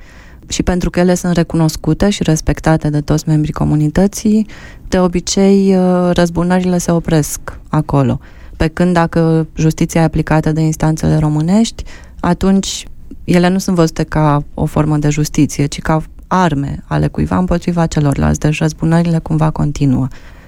[0.47, 4.47] Și pentru că ele sunt recunoscute și respectate de toți membrii comunității,
[4.87, 5.75] de obicei
[6.11, 8.19] răzbunările se opresc acolo.
[8.57, 11.83] Pe când dacă justiția e aplicată de instanțele românești,
[12.19, 12.87] atunci
[13.23, 17.85] ele nu sunt văzute ca o formă de justiție, ci ca arme ale cuiva împotriva
[17.85, 18.39] celorlalți.
[18.39, 20.07] Deci răzbunările cumva continuă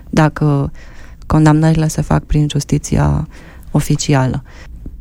[0.10, 0.72] dacă
[1.26, 3.28] condamnările se fac prin justiția
[3.72, 4.44] oficială.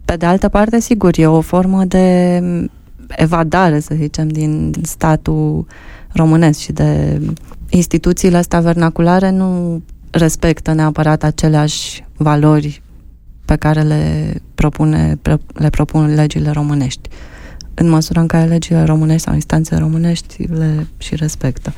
[0.04, 2.42] Pe de altă parte, sigur, e o formă de
[3.08, 5.66] evadare, să zicem, din statul
[6.12, 7.20] românesc și de
[7.68, 12.82] instituțiile astea vernaculare nu respectă neapărat aceleași valori
[13.48, 15.18] pe care le, propune,
[15.52, 17.08] le propun legile românești.
[17.74, 21.72] În măsura în care legile românești sau instanțele românești le și respectă.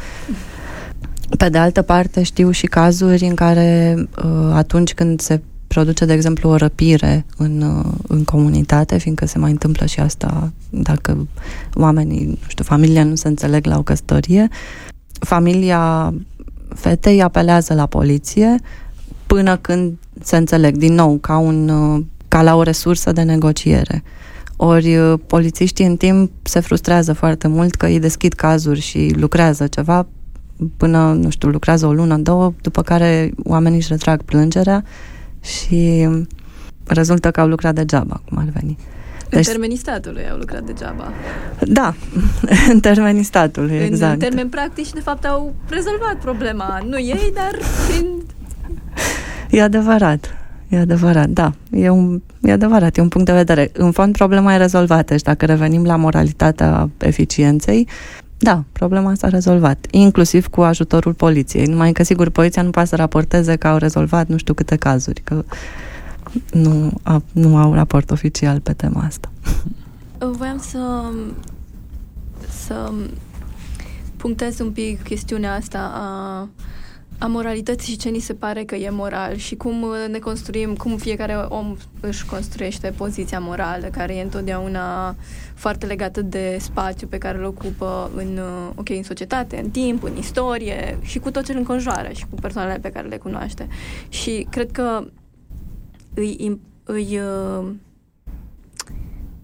[1.38, 6.12] Pe de altă parte, știu și cazuri în care uh, atunci când se produce, de
[6.12, 11.26] exemplu, o răpire în, uh, în comunitate, fiindcă se mai întâmplă și asta dacă
[11.74, 14.48] oamenii, nu știu, familia nu se înțeleg la o căsătorie,
[15.12, 16.14] familia
[16.74, 18.56] fetei apelează la poliție
[19.34, 24.02] până când se înțeleg din nou ca, un, uh, ca la o resursă de negociere.
[24.56, 30.06] Ori polițiștii în timp se frustrează foarte mult că îi deschid cazuri și lucrează ceva
[30.76, 34.84] până, nu știu, lucrează o lună, două, după care oamenii își retrag plângerea
[35.40, 36.08] și
[36.86, 38.78] rezultă că au lucrat degeaba, cum ar veni.
[39.28, 41.12] Deci, în termenii statului au lucrat degeaba.
[41.60, 41.94] Da,
[42.72, 44.12] în termenii statului, în, exact.
[44.12, 46.80] În termeni practici, de fapt, au rezolvat problema.
[46.88, 48.06] Nu ei, dar prin...
[49.50, 50.34] E adevărat.
[50.68, 51.52] E adevărat, da.
[51.70, 53.70] E, un, e adevărat, e un punct de vedere.
[53.72, 57.88] În fond, problema e rezolvată și dacă revenim la moralitatea eficienței,
[58.38, 61.66] da, problema s-a rezolvat, inclusiv cu ajutorul poliției.
[61.66, 65.20] Numai că, sigur, poliția nu poate să raporteze că au rezolvat nu știu câte cazuri,
[65.20, 65.44] că
[66.52, 69.30] nu, a, nu au raport oficial pe tema asta.
[70.18, 71.02] Voiam să,
[72.48, 72.92] să
[74.16, 76.48] punctez un pic chestiunea asta a
[77.20, 80.96] a moralității și ce ni se pare că e moral și cum ne construim, cum
[80.96, 85.16] fiecare om își construiește poziția morală, care e întotdeauna
[85.54, 88.40] foarte legată de spațiu pe care îl ocupă în,
[88.74, 92.34] ok, în societate, în timp, în istorie și cu tot ce îl înconjoară și cu
[92.34, 93.68] persoanele pe care le cunoaște.
[94.08, 95.04] Și cred că
[96.14, 97.68] îi, îi uh,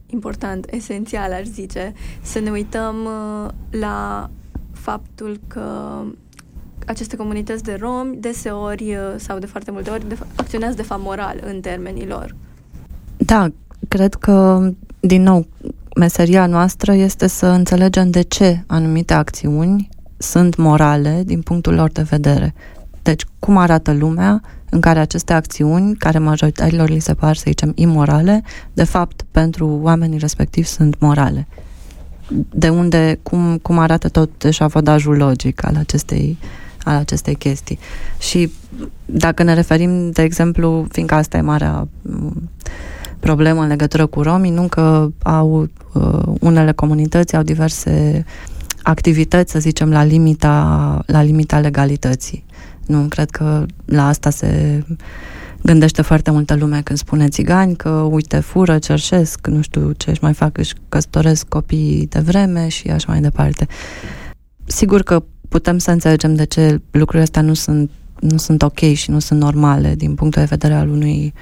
[0.07, 4.31] important, esențial, aș zice, să ne uităm uh, la
[4.73, 6.01] faptul că
[6.87, 11.03] aceste comunități de romi deseori uh, sau de foarte multe ori de, acționează de fapt
[11.03, 12.35] moral în termenii lor.
[13.17, 13.49] Da,
[13.89, 14.69] cred că,
[15.01, 15.47] din nou,
[15.97, 22.03] meseria noastră este să înțelegem de ce anumite acțiuni sunt morale din punctul lor de
[22.03, 22.55] vedere.
[23.03, 27.73] Deci, cum arată lumea în care aceste acțiuni, care majoritarilor li se par, să zicem,
[27.75, 31.47] imorale, de fapt, pentru oamenii respectivi sunt morale.
[32.51, 36.49] De unde, cum, cum arată tot eșafodajul logic al acestei uh,
[36.87, 37.79] al acestei chestii.
[38.19, 38.53] Și
[39.05, 42.51] dacă ne referim, de exemplu, fiindcă asta e marea mm,
[43.21, 48.25] problemă în legătură cu romii, nu că au uh, unele comunități au diverse
[48.83, 52.45] activități, să zicem, la limita, la limita legalității.
[52.87, 54.83] Nu, cred că la asta se
[55.63, 60.23] gândește foarte multă lume când spune țigani că, uite, fură, cerșesc, nu știu ce își
[60.23, 63.67] mai fac, își căsătoresc copiii de vreme și așa mai departe.
[64.65, 69.11] Sigur că putem să înțelegem de ce lucrurile astea nu sunt, nu sunt ok și
[69.11, 71.35] nu sunt normale din punctul de vedere al unui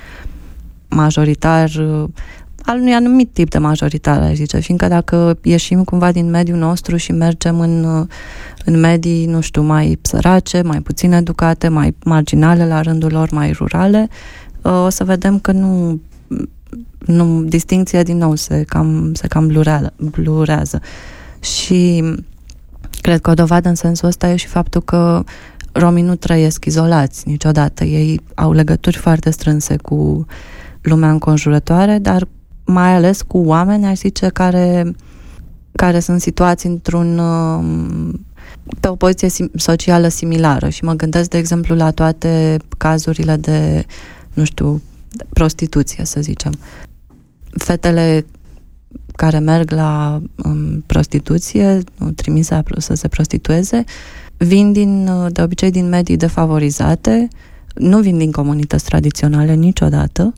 [0.88, 1.70] majoritar,
[2.62, 6.96] al unui anumit tip de majoritar, aș zice, fiindcă dacă ieșim cumva din mediul nostru
[6.96, 8.06] și mergem în,
[8.64, 13.52] în medii, nu știu, mai sărace, mai puțin educate, mai marginale la rândul lor, mai
[13.52, 14.08] rurale,
[14.62, 16.00] o să vedem că nu,
[16.98, 20.80] nu distinția din nou se cam, se cam blurează, blurează.
[21.40, 22.04] Și
[23.04, 25.24] Cred că o dovadă în sensul ăsta e și faptul că
[25.72, 27.84] romii nu trăiesc izolați niciodată.
[27.84, 30.26] Ei au legături foarte strânse cu
[30.82, 32.28] lumea înconjurătoare, dar
[32.64, 34.94] mai ales cu oameni, aș zice, care,
[35.72, 38.26] care sunt situați într-un um,
[38.80, 43.84] pe o poziție socială similară și mă gândesc, de exemplu, la toate cazurile de,
[44.34, 44.82] nu știu,
[45.32, 46.52] prostituție, să zicem.
[47.50, 48.24] Fetele
[49.16, 51.78] care merg la um, prostituție,
[52.14, 53.84] trimise să se prostitueze,
[54.36, 57.28] vin din, de obicei din medii defavorizate,
[57.74, 60.32] nu vin din comunități tradiționale niciodată,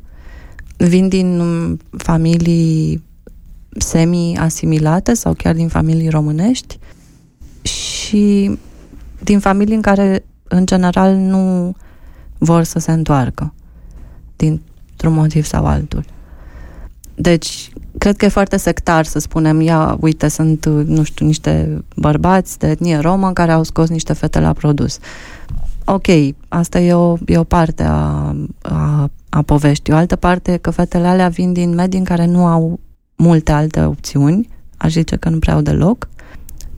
[0.77, 3.05] vin din um, familii
[3.79, 6.79] semi-asimilate sau chiar din familii românești
[7.63, 8.59] și
[9.23, 11.75] din familii în care, în general, nu
[12.39, 13.55] vor să se întoarcă
[14.37, 16.05] dintr-un motiv sau altul.
[17.15, 22.59] Deci, cred că e foarte sectar să spunem, ia, uite, sunt, nu știu, niște bărbați
[22.59, 24.99] de etnie romă care au scos niște fete la produs.
[25.85, 26.07] Ok,
[26.49, 29.93] asta e o, e o parte a, a, a poveștii.
[29.93, 32.81] O altă parte e că fetele alea vin din medii în care nu au
[33.17, 36.09] multe alte opțiuni, aș zice că nu prea au deloc,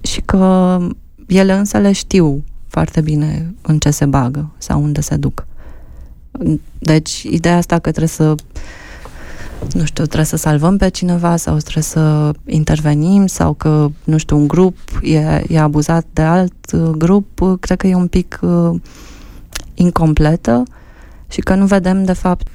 [0.00, 0.78] și că
[1.26, 5.46] ele însă le știu foarte bine în ce se bagă sau unde se duc.
[6.78, 8.34] Deci, ideea asta că trebuie să
[9.72, 14.36] nu știu, trebuie să salvăm pe cineva sau trebuie să intervenim sau că, nu știu,
[14.36, 18.38] un grup e, e abuzat de alt uh, grup, uh, cred că e un pic
[18.42, 18.80] uh,
[19.74, 20.62] incompletă
[21.28, 22.48] și că nu vedem, de fapt,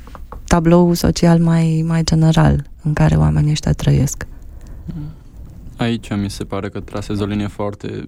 [0.48, 4.28] tablou social mai, mai general în care oamenii ăștia trăiesc.
[5.78, 8.06] Aici mi se pare că trasezi o linie foarte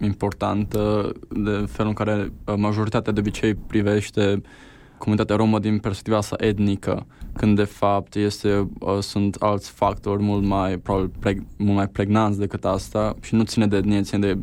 [0.00, 4.42] importantă de felul în care majoritatea de obicei privește
[4.98, 10.44] comunitatea romă din perspectiva sa etnică, când de fapt este, uh, sunt alți factori mult
[10.44, 14.38] mai, probabil, preg, mult mai pregnanți decât asta și nu ține de etnie, ține de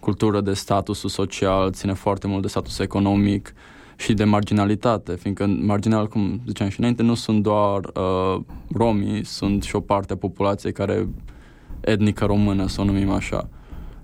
[0.00, 3.54] cultură, de statusul social, ține foarte mult de status economic
[3.96, 8.40] și de marginalitate, fiindcă marginal, cum ziceam și înainte, nu sunt doar uh,
[8.72, 11.08] romii, sunt și o parte a populației care
[11.80, 13.48] etnică română, să o numim așa.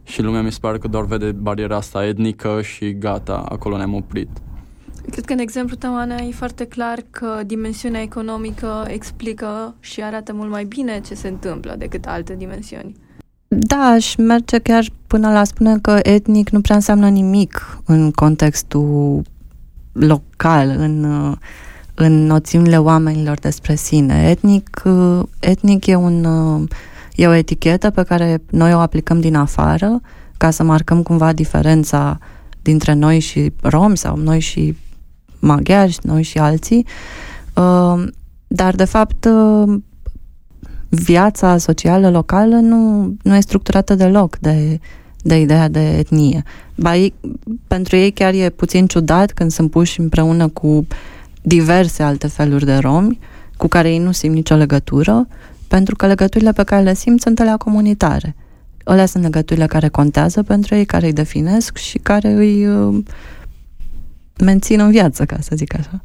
[0.03, 3.95] Și lumea mi se pare că doar vede bariera asta etnică și gata, acolo ne-am
[3.95, 4.29] oprit.
[5.11, 10.33] Cred că în exemplu tău, Ana, e foarte clar că dimensiunea economică explică și arată
[10.33, 12.95] mult mai bine ce se întâmplă decât alte dimensiuni.
[13.49, 19.23] Da, aș merge chiar până la spune că etnic nu prea înseamnă nimic în contextul
[19.93, 21.05] local, în,
[21.95, 24.29] în noțiunile oamenilor despre sine.
[24.31, 24.83] Etnic,
[25.41, 26.27] etnic e, un,
[27.15, 30.01] e o etichetă pe care noi o aplicăm din afară
[30.37, 32.19] ca să marcăm cumva diferența
[32.63, 34.77] dintre noi și romi sau noi și
[35.39, 36.87] maghiari, noi și alții,
[37.55, 38.05] uh,
[38.47, 39.79] dar de fapt uh,
[40.89, 44.81] viața socială locală nu, nu e structurată deloc de,
[45.23, 46.43] de ideea de etnie.
[46.75, 47.15] Ba, ei,
[47.67, 50.87] pentru ei chiar e puțin ciudat când sunt puși împreună cu
[51.43, 53.19] diverse alte feluri de romi
[53.57, 55.29] cu care ei nu simt nicio legătură,
[55.69, 58.37] pentru că legăturile pe care le simt sunt alea comunitare.
[58.85, 63.03] Alea sunt legăturile care contează pentru ei, care îi definesc și care îi uh,
[64.45, 66.03] mențin în viață, ca să zic așa.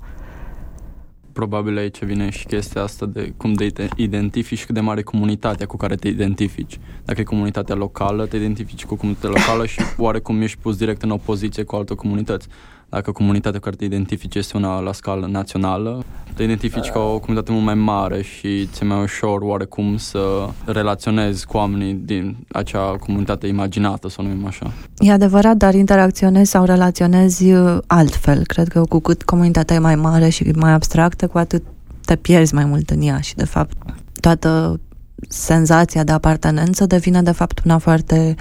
[1.34, 5.04] Probabil aici vine și chestia asta de cum te identifici și cât de mare e
[5.04, 6.80] comunitatea cu care te identifici.
[7.06, 11.10] Dacă e comunitatea locală, te identifici cu comunitatea locală și oarecum ești pus direct în
[11.10, 12.48] opoziție cu alte comunități.
[12.92, 17.52] Dacă comunitatea care te identifici este una la scală națională, te identifici ca o comunitate
[17.52, 23.48] mult mai mare și ți-e mai ușor oarecum să relaționezi cu oamenii din acea comunitate
[23.48, 24.72] imaginată, să o numim așa.
[24.98, 28.46] E adevărat, dar interacționezi sau relaționezi uh, altfel.
[28.46, 31.64] Cred că cu cât comunitatea e mai mare și mai abstractă, cu atât
[32.06, 33.78] te pierzi mai mult în ea și, de fapt,
[34.20, 34.80] toată
[35.28, 38.36] senzația de apartenență devine, de fapt, una foarte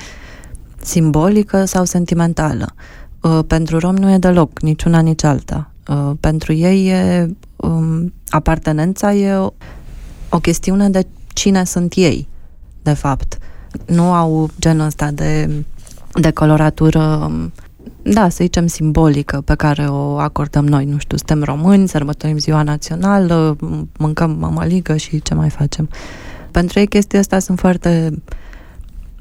[0.83, 2.75] simbolică sau sentimentală.
[3.23, 5.71] Uh, pentru rom nu e deloc, niciuna, nici alta.
[5.89, 9.53] Uh, pentru ei e, um, apartenența e o,
[10.29, 12.29] o chestiune de cine sunt ei,
[12.83, 13.39] de fapt.
[13.87, 15.51] Nu au genul ăsta de,
[16.21, 17.53] de coloratură, um,
[18.03, 20.85] da, să zicem, simbolică pe care o acordăm noi.
[20.85, 23.57] Nu știu, suntem români, sărbătorim ziua națională,
[23.99, 25.89] mâncăm mămăligă și ce mai facem.
[26.51, 28.23] Pentru ei chestia asta sunt foarte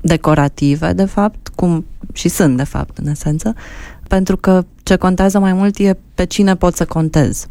[0.02, 3.54] decorative, de fapt, cum și sunt, de fapt, în esență,
[4.08, 7.48] pentru că ce contează mai mult e pe cine pot să contez.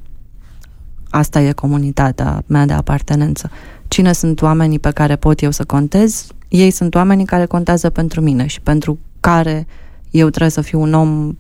[1.11, 3.51] Asta e comunitatea mea de apartenență.
[3.89, 6.27] Cine sunt oamenii pe care pot eu să contez?
[6.49, 9.67] Ei sunt oamenii care contează pentru mine și pentru care
[10.11, 11.37] eu trebuie să fiu un om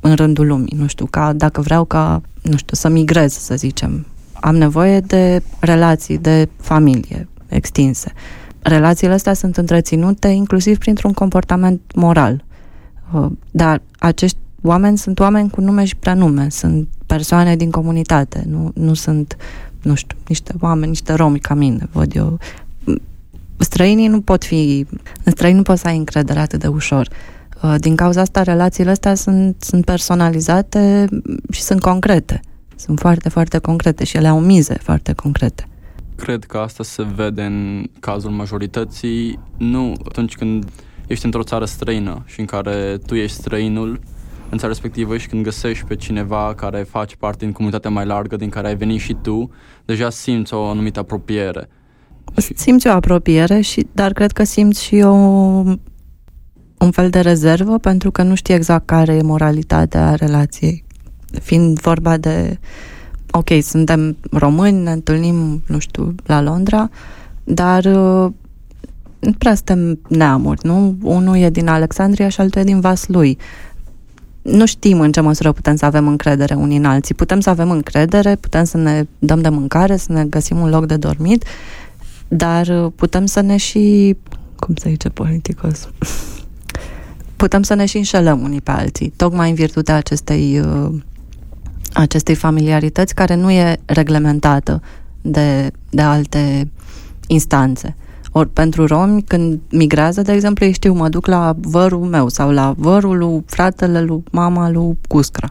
[0.00, 0.76] în rândul lumii.
[0.76, 4.06] Nu știu, ca dacă vreau ca, nu știu, să migrez, să zicem.
[4.32, 8.12] Am nevoie de relații de familie extinse.
[8.62, 12.44] Relațiile astea sunt întreținute inclusiv printr-un comportament moral.
[13.12, 18.70] Uh, dar acești oameni sunt oameni cu nume și prenume, sunt persoane din comunitate, nu,
[18.74, 19.36] nu sunt,
[19.82, 22.38] nu știu, niște oameni, niște romi ca mine, văd eu.
[23.56, 24.86] Străinii nu pot fi,
[25.24, 27.08] în străini nu poți să ai încredere atât de ușor.
[27.62, 31.06] Uh, din cauza asta, relațiile astea sunt, sunt personalizate
[31.50, 32.40] și sunt concrete.
[32.76, 35.68] Sunt foarte, foarte concrete și ele au mize foarte concrete.
[36.20, 40.70] Cred că asta se vede în cazul majorității, nu atunci când
[41.06, 44.00] ești într-o țară străină și în care tu ești străinul
[44.50, 48.36] în țara respectivă și când găsești pe cineva care face parte din comunitatea mai largă
[48.36, 49.50] din care ai venit și tu,
[49.84, 51.68] deja simți o anumită apropiere.
[52.54, 55.14] Simți o apropiere, și, dar cred că simți și o,
[56.78, 60.84] un fel de rezervă pentru că nu știi exact care e moralitatea relației.
[61.40, 62.58] Fiind vorba de,
[63.30, 66.90] ok, suntem români, ne întâlnim, nu știu, la Londra,
[67.44, 67.84] dar
[69.20, 70.96] nu prea suntem neamuri, nu?
[71.02, 73.38] Unul e din Alexandria și altul e din Vaslui.
[74.42, 77.14] Nu știm în ce măsură putem să avem încredere unii în alții.
[77.14, 80.86] Putem să avem încredere, putem să ne dăm de mâncare, să ne găsim un loc
[80.86, 81.44] de dormit,
[82.28, 84.16] dar putem să ne și...
[84.56, 85.88] cum se zice politicos?
[87.40, 90.92] putem să ne și înșelăm unii pe alții, tocmai în virtutea acestei, uh,
[91.92, 94.82] acestei familiarități care nu e reglementată
[95.20, 96.70] de, de alte
[97.26, 97.96] instanțe.
[98.32, 102.50] Ori pentru romi, când migrează, de exemplu, ei știu, mă duc la vărul meu sau
[102.50, 105.50] la vărul lui fratele lui mama lui Cuscra.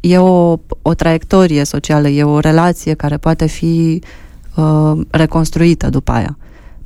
[0.00, 4.02] E o, o traiectorie socială, e o relație care poate fi
[4.56, 6.38] uh, reconstruită după aia.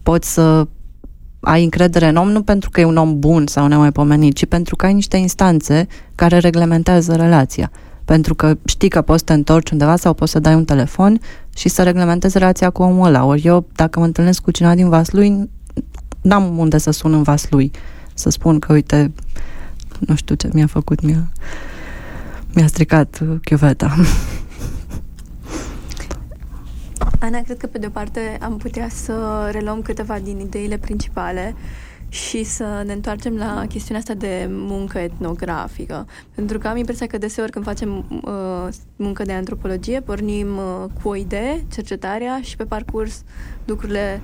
[0.03, 0.67] Poți să
[1.41, 4.77] ai încredere în om nu pentru că e un om bun sau nemaipomenit, ci pentru
[4.77, 7.71] că ai niște instanțe care reglementează relația.
[8.07, 11.21] Pentru că știi că poți să te întorci undeva sau poți să dai un telefon
[11.57, 13.25] și să reglementezi relația cu omul ăla.
[13.25, 15.51] Ori eu, dacă mă întâlnesc cu cineva din Vaslui,
[16.21, 17.71] n-am unde să sun în Vaslui.
[18.15, 19.13] Să spun că, uite,
[19.99, 21.29] nu știu ce mi-a făcut, mi-a,
[22.55, 23.97] mi-a stricat chiuveta.
[27.21, 31.55] Ana, cred că pe de-o parte am putea să reluăm câteva din ideile principale
[32.17, 36.07] și să ne întoarcem la chestiunea asta de muncă etnografică.
[36.35, 41.09] Pentru că am impresia că deseori când facem uh, muncă de antropologie, pornim uh, cu
[41.09, 43.23] o idee, cercetarea și pe parcurs
[43.65, 44.21] lucrurile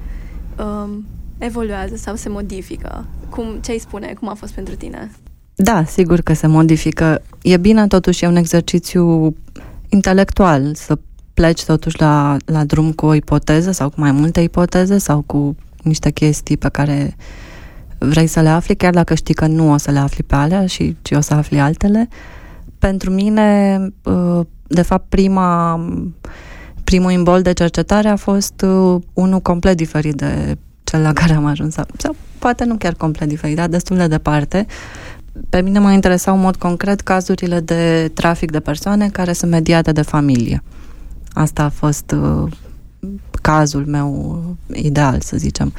[0.58, 0.90] uh,
[1.38, 3.06] evoluează sau se modifică.
[3.28, 4.14] Cum, ce ai spune?
[4.18, 5.10] Cum a fost pentru tine?
[5.54, 7.22] Da, sigur că se modifică.
[7.42, 9.36] E bine totuși, e un exercițiu
[9.88, 10.98] intelectual să
[11.34, 15.56] pleci totuși la, la drum cu o ipoteză sau cu mai multe ipoteze sau cu
[15.82, 17.16] niște chestii pe care
[18.08, 20.66] vrei să le afli, chiar dacă știi că nu o să le afli pe alea
[20.66, 22.08] și ci o să afli altele.
[22.78, 25.80] Pentru mine, uh, de fapt, prima,
[26.84, 31.44] primul imbol de cercetare a fost uh, unul complet diferit de cel la care am
[31.44, 31.74] ajuns.
[31.96, 34.66] Sau poate nu chiar complet diferit, dar destul de departe.
[35.48, 39.92] Pe mine mă interesau în mod concret cazurile de trafic de persoane care sunt mediate
[39.92, 40.62] de familie.
[41.32, 42.50] Asta a fost uh,
[43.42, 44.42] cazul meu
[44.72, 45.72] ideal, să zicem.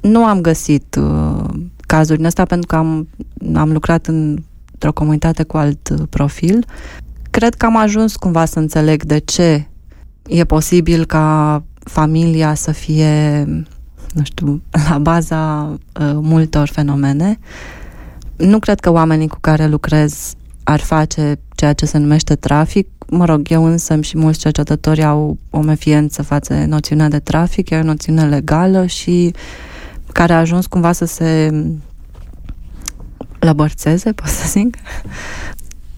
[0.00, 1.44] Nu am găsit uh,
[1.86, 3.08] cazuri din astea pentru că am,
[3.54, 4.38] am lucrat în,
[4.72, 6.66] într-o comunitate cu alt uh, profil.
[7.30, 9.68] Cred că am ajuns cumva să înțeleg de ce
[10.28, 13.44] e posibil ca familia să fie,
[14.14, 15.68] nu știu, la baza
[16.00, 17.38] uh, multor fenomene.
[18.36, 22.88] Nu cred că oamenii cu care lucrez ar face ceea ce se numește trafic.
[23.06, 27.70] Mă rog, eu însă și mulți cercetători au o mefiență față de noțiunea de trafic,
[27.70, 29.32] e o noțiune legală și
[30.12, 31.50] care a ajuns cumva să se
[33.38, 34.76] lăbărțeze, pot să zic,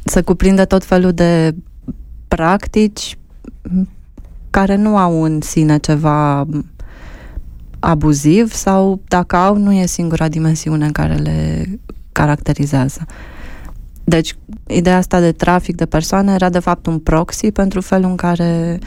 [0.04, 1.54] să cuprindă tot felul de
[2.28, 3.18] practici
[4.50, 6.46] care nu au în sine ceva
[7.78, 11.66] abuziv sau dacă au, nu e singura dimensiune în care le
[12.12, 13.06] caracterizează.
[14.04, 14.36] Deci,
[14.66, 18.78] ideea asta de trafic de persoane era de fapt un proxy pentru felul în care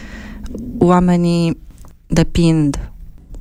[0.78, 1.57] oamenii
[2.07, 2.91] depind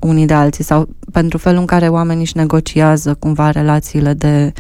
[0.05, 4.53] unii de alții sau pentru felul în care oamenii își negociază cumva relațiile de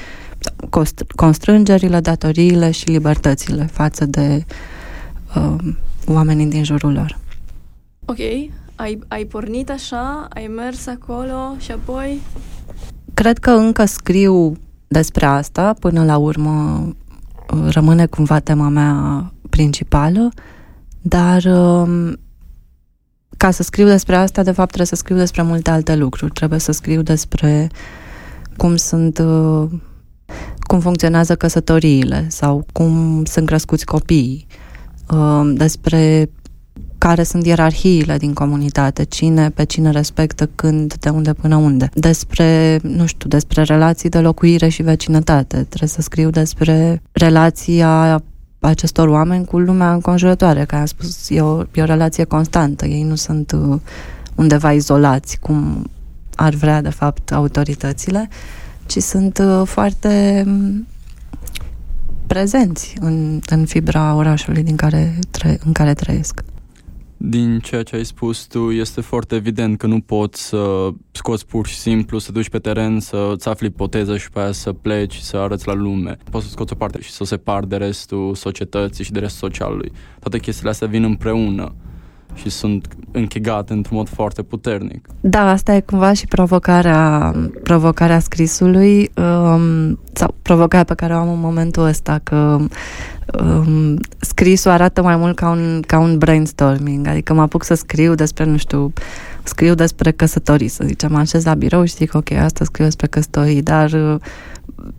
[1.16, 4.44] constrângerile, datoriile și libertățile față de
[5.36, 5.56] uh,
[6.06, 7.18] oamenii din jurul lor.
[8.04, 8.18] Ok,
[8.74, 12.20] ai, ai pornit așa, ai mers acolo și apoi...
[13.14, 14.56] Cred că încă scriu
[14.88, 16.88] despre asta, până la urmă
[17.68, 20.28] rămâne cumva tema mea principală,
[21.00, 22.16] dar um,
[23.36, 26.32] ca să scriu despre asta, de fapt trebuie să scriu despre multe alte lucruri.
[26.32, 27.68] Trebuie să scriu despre
[28.56, 29.68] cum sunt uh,
[30.58, 34.46] cum funcționează căsătoriile sau cum sunt crescuți copiii,
[35.10, 36.30] um, despre
[36.98, 41.88] care sunt ierarhiile din comunitate, cine pe cine respectă când, de unde până unde.
[41.94, 45.56] Despre, nu știu, despre relații de locuire și vecinătate.
[45.56, 48.22] Trebuie să scriu despre relația
[48.64, 52.86] acestor oameni cu lumea înconjurătoare, care am spus, e o, e o relație constantă.
[52.86, 53.80] Ei nu sunt uh,
[54.34, 55.90] undeva izolați, cum
[56.34, 58.28] ar vrea, de fapt, autoritățile,
[58.86, 60.86] ci sunt uh, foarte um,
[62.26, 66.44] prezenți în, în fibra orașului din care tre- în care trăiesc.
[67.26, 71.66] Din ceea ce ai spus tu, este foarte evident că nu poți să scoți pur
[71.66, 75.36] și simplu, să duci pe teren, să-ți afli ipoteză și pe aia să pleci, să
[75.36, 76.16] arăți la lume.
[76.30, 79.48] Poți să scoți o parte și să o separi de restul societății și de restul
[79.48, 79.92] socialului.
[80.20, 81.74] Toate chestiile astea vin împreună
[82.34, 85.06] și sunt închegate într-un mod foarte puternic.
[85.20, 87.32] Da, asta e cumva și provocarea,
[87.62, 92.58] provocarea scrisului um, sau provocarea pe care o am în momentul ăsta, că
[93.40, 98.14] um, scrisul arată mai mult ca un, ca un brainstorming, adică mă apuc să scriu
[98.14, 98.92] despre, nu știu,
[99.42, 103.06] scriu despre căsătorii, să zicem, mă așez la birou și zic, ok, asta scriu despre
[103.06, 104.16] căsătorii, dar uh,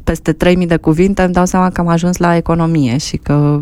[0.04, 3.60] peste 3000 de cuvinte îmi dau seama că am ajuns la economie și că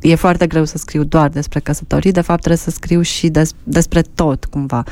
[0.00, 3.50] e foarte greu să scriu doar despre căsătorii, de fapt trebuie să scriu și des,
[3.64, 4.84] despre tot, cumva.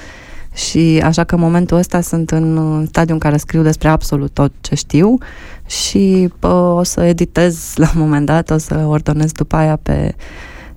[0.54, 4.52] Și așa că în momentul ăsta sunt în stadiu în care scriu despre absolut tot
[4.60, 5.18] ce știu
[5.66, 10.14] și pă, o să editez la un moment dat, o să ordonez după aia pe,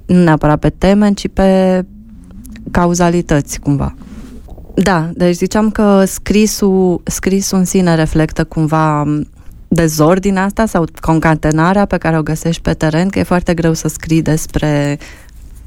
[0.05, 1.81] nu neapărat pe teme, ci pe
[2.71, 3.95] cauzalități, cumva.
[4.73, 9.05] Da, deci ziceam că scrisul, scrisul în sine reflectă cumva
[9.69, 13.87] dezordinea asta sau concatenarea pe care o găsești pe teren, că e foarte greu să
[13.87, 14.99] scrii despre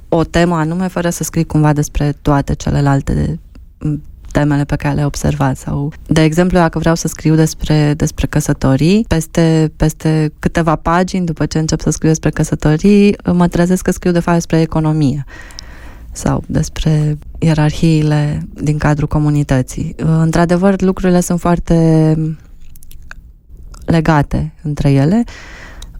[0.09, 3.41] o temă anume fără să scrii cumva despre toate celelalte
[4.33, 9.05] temele pe care le observat sau, de exemplu, dacă vreau să scriu despre, despre căsătorii,
[9.09, 14.13] peste, peste câteva pagini după ce încep să scriu despre căsătorii, mă trezesc că scriu
[14.13, 15.25] de fapt despre economie
[16.13, 19.95] sau despre ierarhiile din cadrul comunității.
[19.97, 22.15] Într-adevăr, lucrurile sunt foarte
[23.93, 25.24] legate între ele.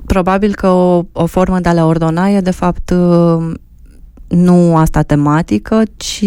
[0.07, 2.95] Probabil că o, o formă de a le ordona e, de fapt,
[4.29, 6.25] nu asta tematică, ci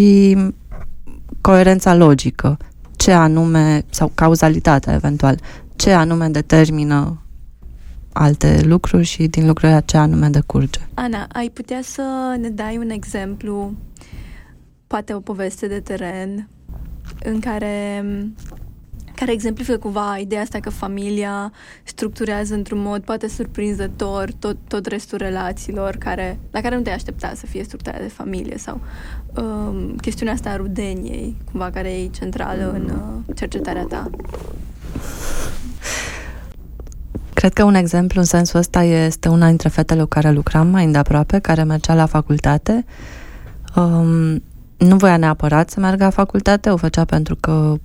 [1.42, 2.58] coerența logică.
[2.96, 5.40] Ce anume, sau cauzalitatea eventual,
[5.76, 7.22] ce anume determină
[8.14, 10.80] alte lucruri și din lucrurile ce anume decurge.
[10.94, 13.74] Ana, ai putea să ne dai un exemplu,
[14.88, 16.48] poate o poveste de teren,
[17.24, 18.06] în care
[19.16, 21.52] care exemplifică cumva ideea asta că familia
[21.84, 27.32] structurează într-un mod poate surprinzător tot, tot restul relațiilor care, la care nu te aștepta
[27.36, 28.82] să fie structurate de familie sau
[29.36, 34.10] um, chestiunea asta a rudeniei, cumva care e centrală în uh, cercetarea ta.
[37.34, 40.86] Cred că un exemplu în sensul ăsta este una dintre fetele cu care lucram mai
[40.86, 42.86] îndeaproape, care mergea la facultate.
[43.76, 44.44] Um,
[44.78, 47.76] nu voia neapărat să meargă la facultate, o făcea pentru că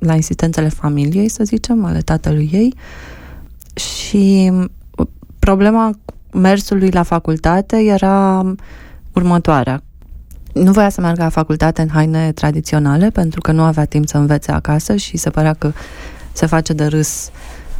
[0.00, 2.74] la insistențele familiei, să zicem, ale tatălui ei.
[3.74, 4.52] Și
[5.38, 5.98] problema
[6.32, 8.44] mersului la facultate era
[9.12, 9.82] următoarea.
[10.54, 14.16] Nu voia să meargă la facultate în haine tradiționale pentru că nu avea timp să
[14.16, 15.72] învețe acasă și se părea că
[16.32, 17.30] se face de râs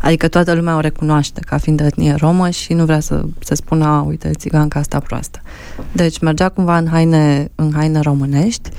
[0.03, 3.55] Adică toată lumea o recunoaște ca fiind de etnie romă și nu vrea să se
[3.55, 5.41] spună, uite, țiganca asta proastă.
[5.93, 8.71] Deci mergea cumva în haine, în haine românești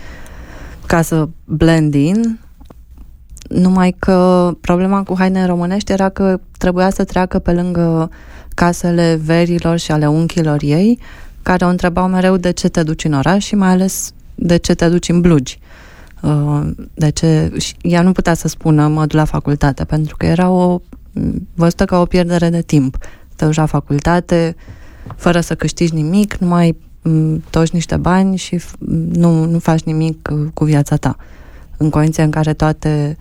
[0.86, 2.39] ca să blend in,
[3.54, 8.10] numai că problema cu haine românești era că trebuia să treacă pe lângă
[8.56, 10.99] casele verilor și ale unchilor ei,
[11.41, 14.74] care o întrebau mereu de ce te duci în oraș și mai ales de ce
[14.74, 15.60] te duci în blugi.
[16.22, 16.62] Uh,
[16.93, 17.52] de ce...
[17.58, 20.82] Și ea nu putea să spună mă duc la facultate, pentru că era o
[21.54, 22.97] văzută ca o pierdere de timp.
[23.36, 24.56] Te duci la facultate
[25.16, 26.78] fără să câștigi nimic, numai
[27.49, 28.60] toși niște bani și
[29.10, 31.16] nu, nu faci nimic cu viața ta.
[31.82, 33.18] În condiția în care toate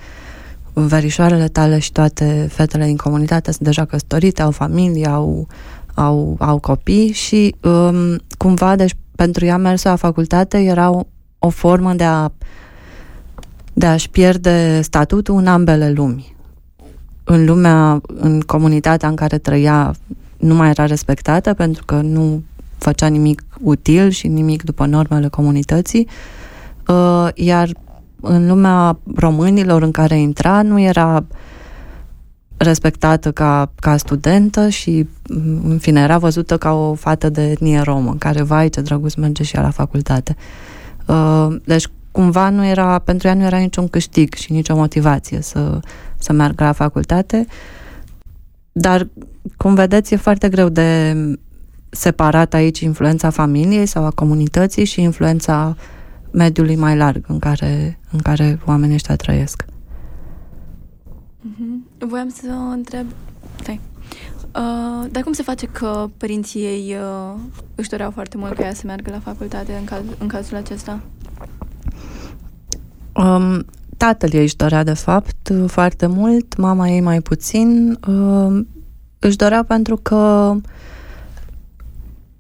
[0.72, 5.46] verișoarele tale și toate fetele din comunitate sunt deja căsătorite, au familie, au,
[5.94, 11.02] au, au copii și um, cumva, deci pentru ea mersul la facultate era o,
[11.38, 12.28] o formă de a
[13.72, 16.36] de a-și pierde statutul în ambele lumi.
[17.24, 19.94] În lumea, în comunitatea în care trăia,
[20.36, 22.42] nu mai era respectată pentru că nu
[22.78, 26.08] făcea nimic util și nimic după normele comunității,
[26.86, 27.68] uh, iar
[28.20, 31.24] în lumea românilor în care intra nu era
[32.56, 35.06] respectată ca, ca studentă și
[35.62, 39.42] în fine era văzută ca o fată de etnie romă, care vai ce drăguț merge
[39.42, 40.36] și ea la facultate.
[41.06, 45.80] Uh, deci cumva nu era, pentru ea nu era niciun câștig și nicio motivație să,
[46.18, 47.46] să meargă la facultate.
[48.72, 49.08] Dar,
[49.56, 51.14] cum vedeți, e foarte greu de
[51.90, 55.76] separat aici influența familiei sau a comunității și influența
[56.32, 59.64] mediului mai larg în care, în care oamenii ăștia trăiesc.
[61.40, 61.98] Mm-hmm.
[61.98, 63.06] Voiam să întreb...
[63.60, 63.80] Stai.
[64.54, 67.40] Uh, dar cum se face că părinții ei uh,
[67.74, 71.00] își doreau foarte mult ca ea să meargă la facultate în, caz, în cazul acesta?
[73.12, 73.64] Um,
[73.96, 77.98] tatăl ei își dorea, de fapt, foarte mult, mama ei mai puțin.
[78.08, 78.66] Um,
[79.18, 80.54] își dorea pentru că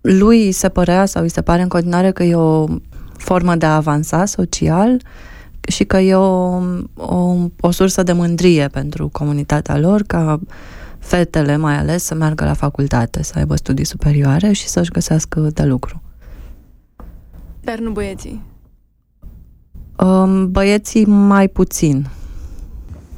[0.00, 2.66] lui se părea sau îi se pare în continuare că e o
[3.20, 5.00] formă de a avansa social
[5.68, 6.62] și că e o,
[6.94, 10.40] o, o sursă de mândrie pentru comunitatea lor ca
[10.98, 15.62] fetele mai ales să meargă la facultate, să aibă studii superioare și să-și găsească de
[15.62, 16.02] lucru.
[17.60, 18.42] Dar nu băieții.
[20.46, 22.06] Băieții mai puțin.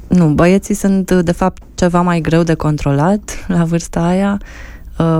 [0.07, 4.72] Nu, băieții sunt de fapt ceva mai greu de controlat la vârsta aia, uh,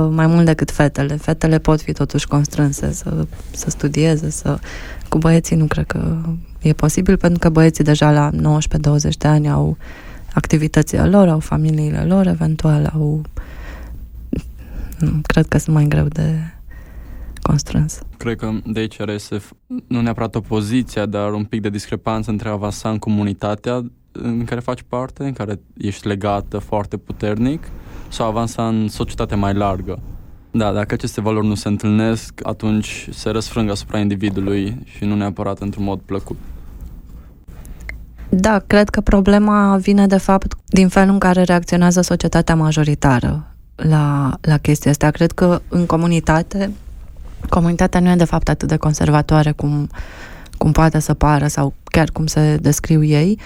[0.10, 1.16] mai mult decât fetele.
[1.16, 4.60] Fetele pot fi totuși constrânse să, să studieze, să...
[5.10, 6.22] Cu băieții nu cred că
[6.62, 9.78] e posibil, pentru că băieții deja la 19-20 de ani au
[10.34, 13.22] activitățile lor, au familiile lor, eventual au...
[15.00, 16.54] Nu, cred că sunt mai greu de
[17.42, 18.00] constrâns.
[18.18, 19.42] Cred că de aici reiese
[19.88, 24.60] nu neapărat opoziția, dar un pic de discrepanță între a avansa în comunitatea în care
[24.60, 27.64] faci parte, în care ești legată foarte puternic,
[28.14, 30.00] sau avansa în societatea mai largă.
[30.52, 35.60] Da, dacă aceste valori nu se întâlnesc, atunci se răsfrâng asupra individului și nu neapărat
[35.60, 36.38] într-un mod plăcut.
[38.30, 44.38] Da, cred că problema vine de fapt din felul în care reacționează societatea majoritară la,
[44.42, 45.10] la chestia asta.
[45.10, 46.72] Cred că în comunitate,
[47.50, 49.90] comunitatea nu e de fapt atât de conservatoare cum,
[50.58, 53.40] cum poate să pară sau chiar cum se descriu ei.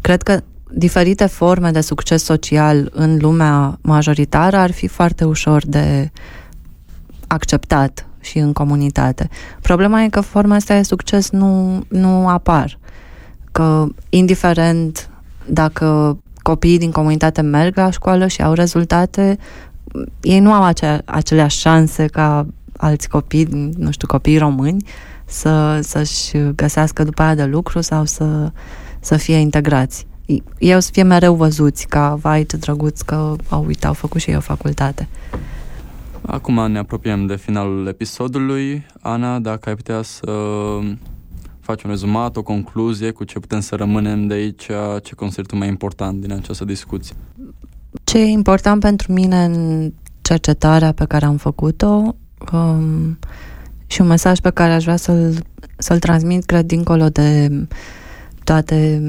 [0.00, 0.40] Cred că
[0.76, 6.10] diferite forme de succes social în lumea majoritară ar fi foarte ușor de
[7.26, 9.28] acceptat și în comunitate.
[9.62, 12.78] Problema e că forma asta de succes nu, nu apar.
[13.52, 15.10] Că indiferent
[15.46, 19.38] dacă copiii din comunitate merg la școală și au rezultate,
[20.20, 22.46] ei nu au acea, aceleași șanse ca
[22.76, 24.84] alți copii, nu știu, copii români,
[25.24, 28.52] să, să-și găsească după aia de lucru sau să,
[29.00, 30.06] să fie integrați.
[30.58, 34.20] Ei o să fie mereu văzuți ca, vai ce drăguț că au uitat, au făcut
[34.20, 35.08] și ei o facultate.
[36.26, 38.86] Acum ne apropiem de finalul episodului.
[39.00, 40.30] Ana, dacă ai putea să
[41.60, 44.66] faci un rezumat, o concluzie cu ce putem să rămânem de aici,
[45.02, 47.14] ce consideri tu mai important din această discuție?
[48.04, 52.14] Ce e important pentru mine în cercetarea pe care am făcut-o
[52.52, 53.18] um,
[53.86, 55.44] și un mesaj pe care aș vrea să-l,
[55.78, 57.50] să-l transmit, cred, dincolo de
[58.44, 59.00] toate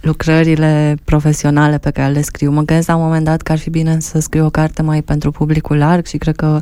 [0.00, 2.50] lucrările profesionale pe care le scriu.
[2.50, 5.02] Mă gândesc la un moment dat că ar fi bine să scriu o carte mai
[5.02, 6.60] pentru publicul larg și cred că,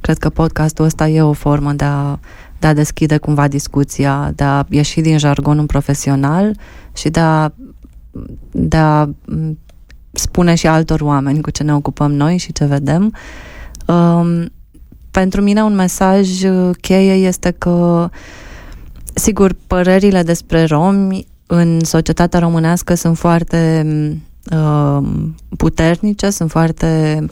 [0.00, 2.18] cred că podcastul ăsta e o formă de a,
[2.58, 6.56] de a deschide cumva discuția, de a ieși din jargonul profesional
[6.92, 7.52] și de a,
[8.50, 9.08] de a
[10.12, 13.14] spune și altor oameni cu ce ne ocupăm noi și ce vedem.
[13.86, 14.52] Um,
[15.10, 16.28] pentru mine un mesaj
[16.80, 18.08] cheie este că
[19.14, 23.86] Sigur, părerile despre romi în societatea românească sunt foarte
[24.52, 25.08] uh,
[25.56, 27.24] puternice, sunt foarte...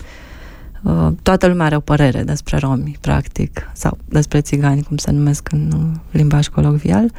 [0.83, 5.49] Uh, toată lumea are o părere despre romi, practic, sau despre țigani, cum se numesc
[5.53, 7.13] în uh, limbaj colocvial.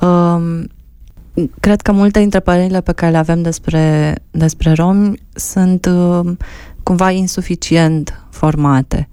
[0.00, 0.64] Uh,
[1.60, 6.32] cred că multe dintre părerile pe care le avem despre, despre romi sunt uh,
[6.82, 9.08] cumva insuficient formate.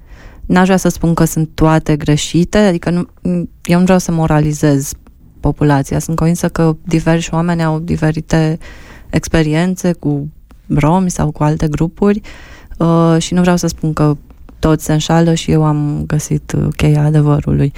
[0.46, 3.08] N-aș vrea să spun că sunt toate greșite, adică nu,
[3.64, 4.94] eu nu vreau să moralizez
[5.44, 6.00] populația.
[6.00, 8.58] Sunt convinsă că diversi oameni au diferite
[9.10, 10.30] experiențe cu
[10.68, 12.22] romi sau cu alte grupuri
[12.78, 14.18] uh, și nu vreau să spun că
[14.60, 17.74] toți se înșală și eu am găsit uh, cheia adevărului.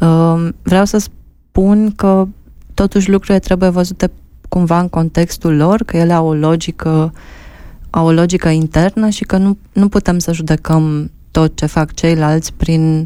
[0.00, 2.26] Uh, vreau să spun că
[2.74, 4.10] totuși lucrurile trebuie văzute
[4.48, 7.12] cumva în contextul lor, că ele au o logică
[7.90, 12.52] au o logică internă și că nu, nu putem să judecăm tot ce fac ceilalți
[12.52, 13.04] prin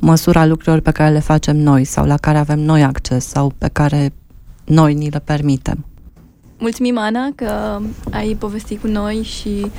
[0.00, 3.68] măsura lucrurilor pe care le facem noi sau la care avem noi acces sau pe
[3.72, 4.12] care
[4.64, 5.84] noi ni le permitem.
[6.58, 7.80] Mulțumim, Ana, că
[8.10, 9.70] ai povestit cu noi și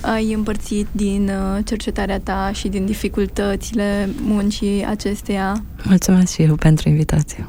[0.00, 5.64] ai împărțit din uh, cercetarea ta și din dificultățile muncii acesteia.
[5.84, 7.46] Mulțumesc și eu pentru invitație.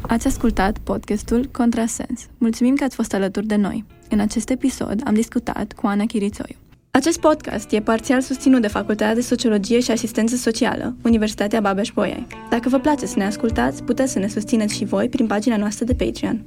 [0.00, 2.26] Ați ascultat podcastul Contrasens.
[2.38, 3.84] Mulțumim că ați fost alături de noi.
[4.08, 6.56] În acest episod am discutat cu Ana Chirițoiu.
[6.96, 12.26] Acest podcast e parțial susținut de Facultatea de Sociologie și Asistență Socială, Universitatea Babeș-Bolyai.
[12.50, 15.84] Dacă vă place să ne ascultați, puteți să ne susțineți și voi prin pagina noastră
[15.84, 16.44] de Patreon.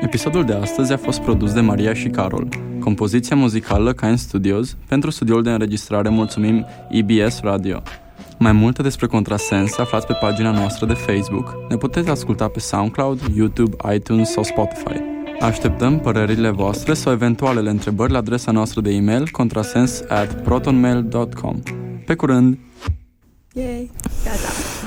[0.00, 2.48] Episodul de astăzi a fost produs de Maria și Carol.
[2.80, 4.76] Compoziția muzicală Kind Studios.
[4.88, 7.82] Pentru studioul de înregistrare mulțumim EBS Radio.
[8.38, 11.54] Mai multe despre contrasens aflați pe pagina noastră de Facebook.
[11.68, 15.17] Ne puteți asculta pe SoundCloud, YouTube, iTunes sau Spotify.
[15.40, 21.62] Așteptăm părerile voastre sau eventualele întrebări la adresa noastră de e-mail contrasens at protonmail.com.
[22.06, 22.58] Pe curând!
[23.52, 23.90] Yay!
[24.24, 24.77] Gata!